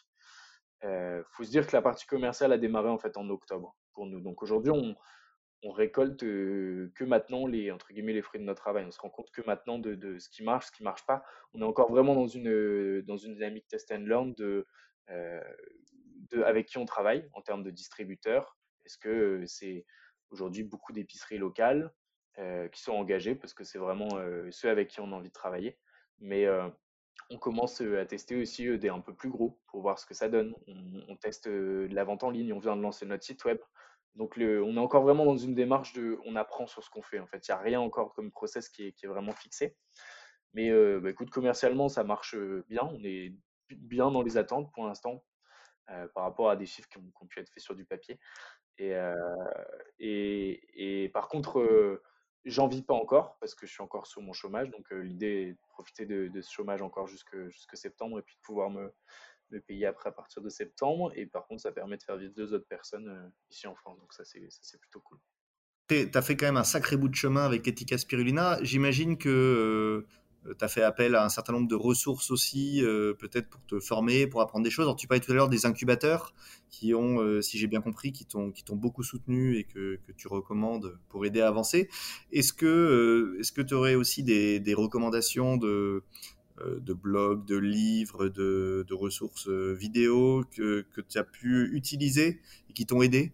[0.83, 4.07] Il faut se dire que la partie commerciale a démarré en fait en octobre pour
[4.07, 4.21] nous.
[4.21, 4.95] Donc aujourd'hui, on,
[5.65, 8.85] on récolte que maintenant les entre guillemets les fruits de notre travail.
[8.87, 11.25] On se rend compte que maintenant de, de ce qui marche, ce qui marche pas.
[11.53, 14.67] On est encore vraiment dans une dans une dynamique test and learn de,
[15.09, 18.57] de avec qui on travaille en termes de distributeurs.
[18.85, 19.85] Est-ce que c'est
[20.31, 21.93] aujourd'hui beaucoup d'épiceries locales
[22.73, 24.09] qui sont engagées parce que c'est vraiment
[24.51, 25.79] ceux avec qui on a envie de travailler?
[26.21, 26.47] Mais
[27.31, 30.29] on commence à tester aussi des un peu plus gros pour voir ce que ça
[30.29, 30.55] donne.
[31.09, 33.59] On, teste de la vente en ligne, on vient de lancer notre site web.
[34.15, 37.21] Donc on est encore vraiment dans une démarche de on apprend sur ce qu'on fait.
[37.21, 39.77] En fait, il n'y a rien encore comme process qui est, vraiment fixé.
[40.55, 42.37] Mais bah, écoute, commercialement, ça marche
[42.69, 42.83] bien.
[42.83, 43.35] On est
[43.77, 45.25] bien dans les attentes pour l'instant
[46.15, 48.21] par rapport à des chiffres qui ont, pu être faits sur du papier.
[48.77, 48.93] Et,
[49.99, 52.03] et, par contre,
[52.45, 54.71] j'en vis pas encore parce que je suis encore sur mon chômage.
[54.71, 58.41] Donc l'idée est de profiter de, ce chômage encore jusque, jusque septembre et puis de
[58.43, 58.93] pouvoir me,
[59.51, 61.13] me payer après à partir de septembre.
[61.15, 63.99] Et par contre, ça permet de faire vivre deux autres personnes euh, ici en France.
[63.99, 65.19] Donc ça, c'est plutôt cool.
[65.89, 68.59] Tu as fait quand même un sacré bout de chemin avec Etika Spirulina.
[68.63, 70.07] J'imagine que euh,
[70.57, 73.81] tu as fait appel à un certain nombre de ressources aussi, euh, peut-être pour te
[73.81, 74.85] former, pour apprendre des choses.
[74.85, 76.35] Alors, tu parlais tout à l'heure des incubateurs
[76.71, 80.99] qui ont, si j'ai bien compris, qui t'ont beaucoup soutenu et que, que, tu recommandes
[81.09, 81.89] pour aider à avancer.
[82.31, 86.05] Est-ce que que tu aurais aussi des, des recommandations de,
[86.61, 92.73] euh, de blogs, de livres, de, ressources euh, vidéo que, tu as pu utiliser et
[92.73, 93.33] qui t'ont aidé?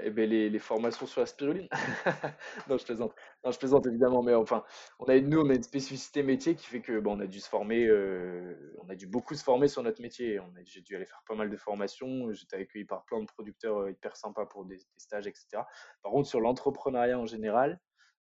[0.00, 1.68] Eh ben, les, formations sur la spiruline.
[2.68, 3.14] non, je plaisante.
[3.44, 4.64] Non, je plaisante évidemment, mais enfin,
[4.98, 7.40] on a nous, on a une spécificité métier qui fait que bon, on a dû
[7.40, 10.40] se former, euh, on a dû beaucoup se former sur notre métier.
[10.64, 12.32] J'ai dû aller faire pas mal de formations.
[12.32, 15.62] J'étais accueilli par plein de producteurs hyper sympas pour des, stages, etc.
[16.02, 17.80] Par contre, sur l'entrepreneuriat en général,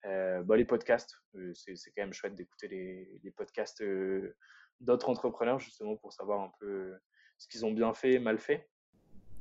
[0.04, 4.36] euh, bah, les podcasts, euh, c'est quand même chouette d'écouter les, podcasts euh,
[4.80, 6.94] d'autres entrepreneurs justement pour savoir un peu
[7.36, 8.68] ce qu'ils ont bien fait, mal fait.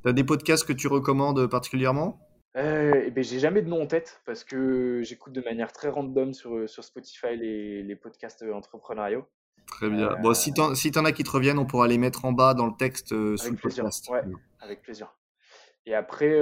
[0.08, 2.18] Tu as des podcasts que tu recommandes particulièrement?
[2.56, 5.90] Euh, eh ben, J'ai jamais de nom en tête parce que j'écoute de manière très
[5.90, 9.26] random sur, sur Spotify les, les podcasts entrepreneuriaux.
[9.66, 10.16] Très bien.
[10.22, 12.32] Bon, si tu en, si en, as qui te reviennent, on pourra les mettre en
[12.32, 14.08] bas dans le texte sous le podcast.
[14.08, 14.22] Ouais,
[14.60, 15.14] avec plaisir.
[15.84, 16.34] Et après,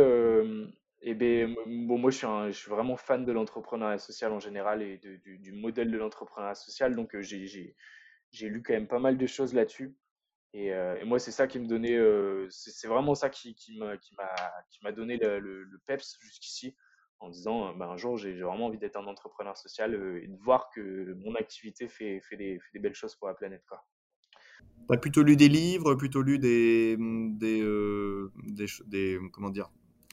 [1.03, 4.81] et ben, bon, moi, je suis, je suis vraiment fan de l'entrepreneuriat social en général
[4.81, 6.95] et du, du, modèle de l'entrepreneuriat social.
[6.95, 7.75] Donc, euh, j'ai
[8.49, 9.93] lu quand même pas mal de choses là-dessus.
[10.57, 13.77] Et, euh, et, moi, c'est ça qui me donnait, euh, c'est vraiment ça qui, qui
[13.77, 16.75] m'a donné le, le, PEPS jusqu'ici,
[17.21, 20.71] en disant, ben, un jour, j'ai vraiment envie d'être un entrepreneur social et de voir
[20.75, 23.63] que mon activité fait, fait, des, fait des belles choses pour la planète.
[24.89, 27.63] Tu as plutôt lu des livres, plutôt lu des, des,
[28.47, 29.71] des, des comment dire,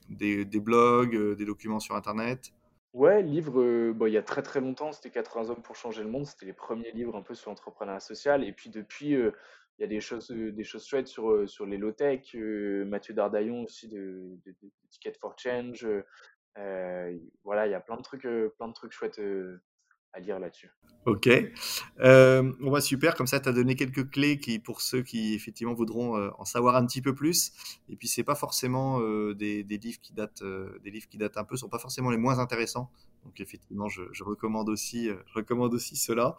[0.10, 2.54] des, blogs, euh, des documents sur Internet?
[2.94, 6.10] Ouais, livre, euh, il y a très très longtemps, c'était 80 hommes pour changer le
[6.10, 6.26] monde.
[6.26, 8.44] C'était les premiers livres un peu sur l'entrepreneuriat social.
[8.44, 9.32] Et puis depuis, euh,
[9.78, 12.34] il y a des choses, des choses chouettes sur, sur les low-tech.
[12.86, 14.38] Mathieu Dardaillon aussi de,
[14.90, 15.88] Ticket for Change.
[17.44, 19.20] voilà, il y a plein de trucs, plein de trucs chouettes
[20.14, 20.72] à lire là-dessus.
[21.06, 21.28] Ok.
[22.00, 23.16] Euh, super.
[23.16, 26.46] Comme ça, tu as donné quelques clés qui, pour ceux qui effectivement voudront euh, en
[26.46, 27.52] savoir un petit peu plus.
[27.90, 30.44] Et puis, c'est pas forcément euh, des, livres qui datent,
[30.84, 32.90] des livres qui datent un peu, sont pas forcément les moins intéressants.
[33.26, 36.38] Donc, effectivement, je, recommande aussi, je recommande aussi cela.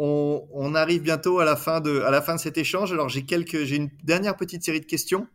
[0.00, 2.92] On, arrive bientôt à la fin de, à la fin de cet échange.
[2.92, 5.26] Alors, j'ai quelques, j'ai une dernière petite série de questions,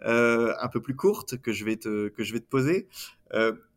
[0.00, 2.88] un peu plus courtes que je vais te, que je vais te poser.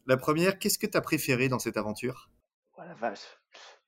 [0.10, 2.32] La première, qu'est-ce que tu as préféré dans cette aventure?
[2.78, 3.38] Oh la vache.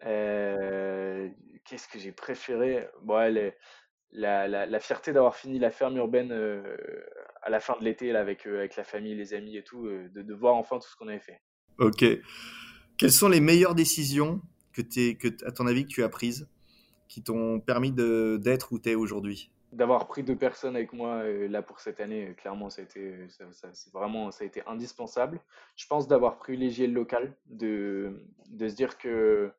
[0.05, 1.29] Euh,
[1.65, 2.87] qu'est-ce que j'ai préféré?
[3.01, 3.17] Bon,
[4.11, 6.77] la, fierté d'avoir fini la ferme urbaine euh,
[7.41, 10.33] à la fin de l'été avec, euh, avec la famille, les amis et tout, de,
[10.35, 11.41] voir enfin tout ce qu'on avait fait.
[11.79, 12.05] Ok.
[12.99, 14.41] Quelles sont les meilleures décisions
[14.71, 14.81] que,
[15.13, 16.47] que à ton avis, que tu as prises
[17.11, 19.51] qui t'ont permis d'être où tu es aujourd'hui?
[19.73, 22.85] D'avoir pris deux personnes avec moi euh, là pour cette année, euh, clairement, ça a
[22.85, 23.45] été, ça,
[23.93, 25.41] vraiment, ça a été indispensable.
[25.75, 29.51] Je pense d'avoir privilégié le local, de, de se dire que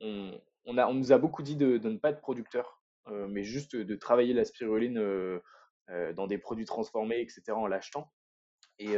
[0.00, 0.32] on,
[0.64, 3.42] on, a, on nous a beaucoup dit de, de ne pas être producteur, euh, mais
[3.42, 5.00] juste de travailler la spiruline
[6.14, 8.10] dans des produits transformés, etc., en l'achetant.
[8.78, 8.96] Et,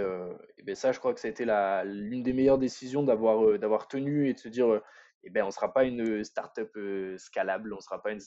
[0.63, 1.45] ben ça, je crois que ça a été
[1.85, 4.81] l'une des meilleures décisions d'avoir tenu et de se dire,
[5.25, 6.77] eh ben, on ne sera pas une start-up
[7.17, 8.21] scalable, on ne sera pas une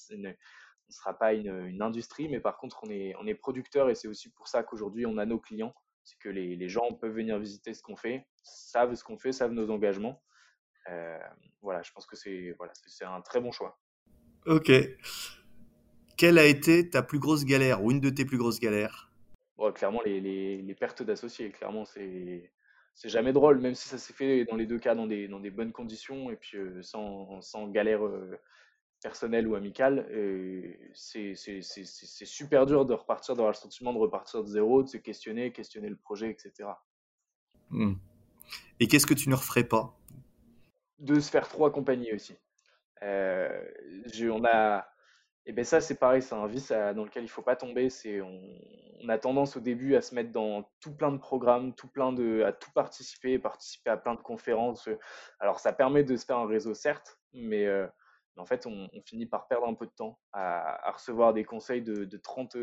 [0.90, 4.08] ne sera pas une, industrie, mais par contre, on est, on est producteur et c'est
[4.08, 5.74] aussi pour ça qu'aujourd'hui, on a nos clients.
[6.04, 9.34] C'est que les, les, gens peuvent venir visiter ce qu'on fait, savent ce qu'on fait,
[9.34, 10.24] savent nos engagements.
[10.90, 11.20] Euh,
[11.62, 13.78] voilà, je pense que c'est voilà, c'est un très bon choix.
[14.46, 14.72] Ok.
[16.16, 19.12] Quelle a été ta plus grosse galère ou une de tes plus grosses galères?
[19.76, 21.52] Clairement, les, les, les pertes d'associés.
[21.52, 22.52] Clairement, c'est
[22.98, 25.40] c'est jamais drôle, même si ça s'est fait dans les deux cas dans des, dans
[25.40, 28.40] des bonnes conditions et puis euh, sans, sans, galère euh,
[29.04, 30.10] personnel ou amical,
[30.96, 35.52] c'est super dur de repartir, d'avoir le sentiment de repartir de zéro, de se questionner,
[35.52, 36.70] questionner le projet, etc.
[37.70, 37.94] Hmm.
[38.80, 39.96] Et qu'est-ce que tu ne referais pas?
[40.98, 42.36] De se faire trop accompagner aussi.
[43.04, 43.64] Euh,
[44.32, 44.88] on a,
[45.48, 47.90] et ben ça c'est pareil, c'est un vice dans lequel il faut pas tomber.
[47.90, 51.88] C'est on, a tendance au début à se mettre dans tout plein de programmes, tout
[51.88, 54.90] plein de, à tout participer, participer à plein de conférences.
[55.40, 57.88] Alors ça permet de se faire un réseau certes, mais euh,
[58.36, 62.18] en fait, on, finit par perdre un peu de temps à, recevoir des conseils de,
[62.18, 62.58] 30,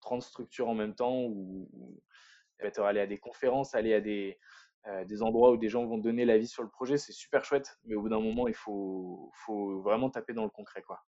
[0.00, 1.68] 30 structures en même temps ou,
[2.78, 4.38] aller à des conférences, aller à des,
[5.04, 7.78] des endroits où des gens vont donner l'avis sur le projet, c'est super chouette.
[7.84, 11.02] Mais au bout d'un moment, il faut, faut vraiment taper dans le concret, quoi.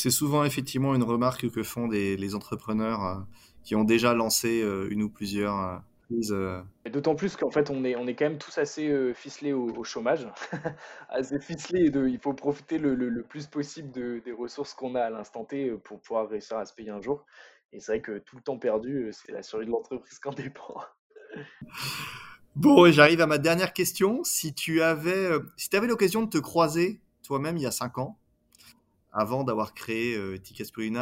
[0.00, 3.26] C'est souvent effectivement une remarque que font les entrepreneurs
[3.64, 5.82] qui ont déjà lancé une ou plusieurs
[6.30, 6.62] euh.
[6.90, 9.84] D'autant plus qu'en fait, on est, on est quand même tous assez euh, ficelés au,
[9.84, 10.26] chômage,
[11.08, 14.94] assez ficelés, et de, il faut profiter le, le, plus possible de, des ressources qu'on
[14.94, 17.24] a à l'instant T euh, pour pouvoir réussir à se payer un jour.
[17.72, 20.74] Et c'est vrai que tout le temps perdu, c'est la survie de l'entreprise qu'en dépend.
[22.56, 24.24] Bon, et j'arrive à ma dernière question.
[24.24, 28.18] Si tu avais, si avais l'occasion de te croiser toi-même il y a 5 ans,
[29.12, 30.38] avant d'avoir créé euh,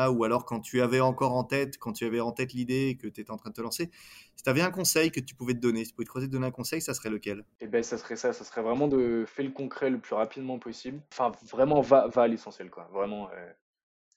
[0.08, 3.06] ou alors quand tu avais encore en tête, quand tu avais en tête l'idée que
[3.06, 3.90] tu étais en train de te lancer,
[4.38, 6.28] si tu avais un conseil que tu pouvais te donner, si tu pouvais te croiser
[6.28, 7.44] te donner un conseil, ça serait lequel?
[7.60, 10.58] Eh ben, ça serait ça, ça serait vraiment de faire le concret le plus rapidement
[10.58, 11.00] possible.
[11.12, 12.88] Enfin, vraiment, va, va à l'essentiel, quoi.
[12.92, 13.52] Vraiment, euh,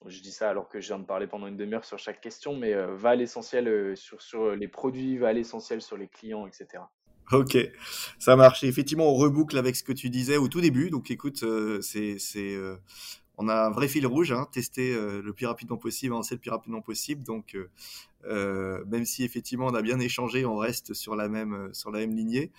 [0.05, 2.55] je dis ça alors que je viens de parler pendant une demi-heure sur chaque question,
[2.55, 6.07] mais euh, va à l'essentiel euh, sur, sur les produits, va à l'essentiel sur les
[6.07, 6.83] clients, etc.
[7.31, 7.57] Ok,
[8.19, 8.63] ça marche.
[8.63, 10.89] effectivement, on reboucle avec ce que tu disais au tout début.
[10.89, 11.43] Donc, écoute,
[11.81, 12.17] c'est
[13.41, 16.39] on a un vrai fil rouge, hein, tester euh, le plus rapidement possible, avancer le
[16.39, 17.23] plus rapidement possible.
[17.23, 17.69] Donc, euh,
[18.25, 21.99] euh, même si effectivement on a bien échangé, on reste sur la même sur la
[21.99, 22.51] même lignée.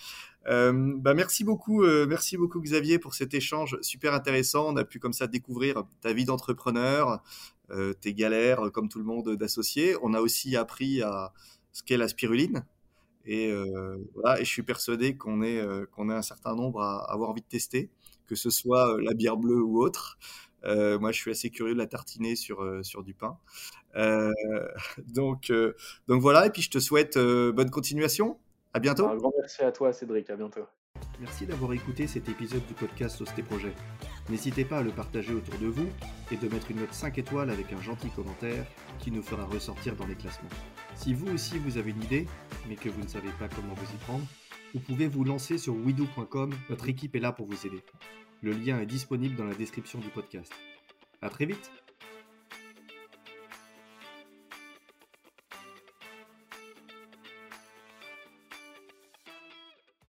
[0.44, 4.66] bah merci beaucoup, merci beaucoup Xavier pour cet échange super intéressant.
[4.72, 7.22] On a pu comme ça découvrir ta vie d'entrepreneur,
[8.00, 9.94] tes galères comme tout le monde d'associé.
[10.02, 11.32] On a aussi appris à
[11.70, 12.64] ce qu'est la spiruline.
[13.24, 13.52] Et
[14.14, 15.62] voilà, et je suis persuadé qu'on est
[15.92, 17.88] qu'on est un certain nombre à avoir envie de tester,
[18.26, 20.18] que ce soit la bière bleue ou autre.
[20.64, 23.38] Euh, moi, je suis assez curieux de la tartiner sur, euh, sur du pain.
[23.96, 24.32] Euh,
[25.14, 25.52] donc,
[26.08, 28.38] donc voilà, et puis je te souhaite bonne continuation.
[28.74, 29.06] À bientôt.
[29.06, 30.30] Un grand merci à toi, Cédric.
[30.30, 30.66] À bientôt.
[31.20, 33.72] Merci d'avoir écouté cet épisode du podcast Osté Projet.
[34.30, 35.88] N'hésitez pas à le partager autour de vous
[36.30, 38.64] et de mettre une note 5 étoiles avec un gentil commentaire
[38.98, 40.48] qui nous fera ressortir dans les classements.
[40.94, 42.26] Si vous aussi vous avez une idée,
[42.68, 44.24] mais que vous ne savez pas comment vous y prendre,
[44.74, 47.82] vous pouvez vous lancer sur wido.com, notre équipe est là pour vous aider.
[48.42, 50.52] Le lien est disponible dans la description du podcast.
[51.20, 51.70] À très vite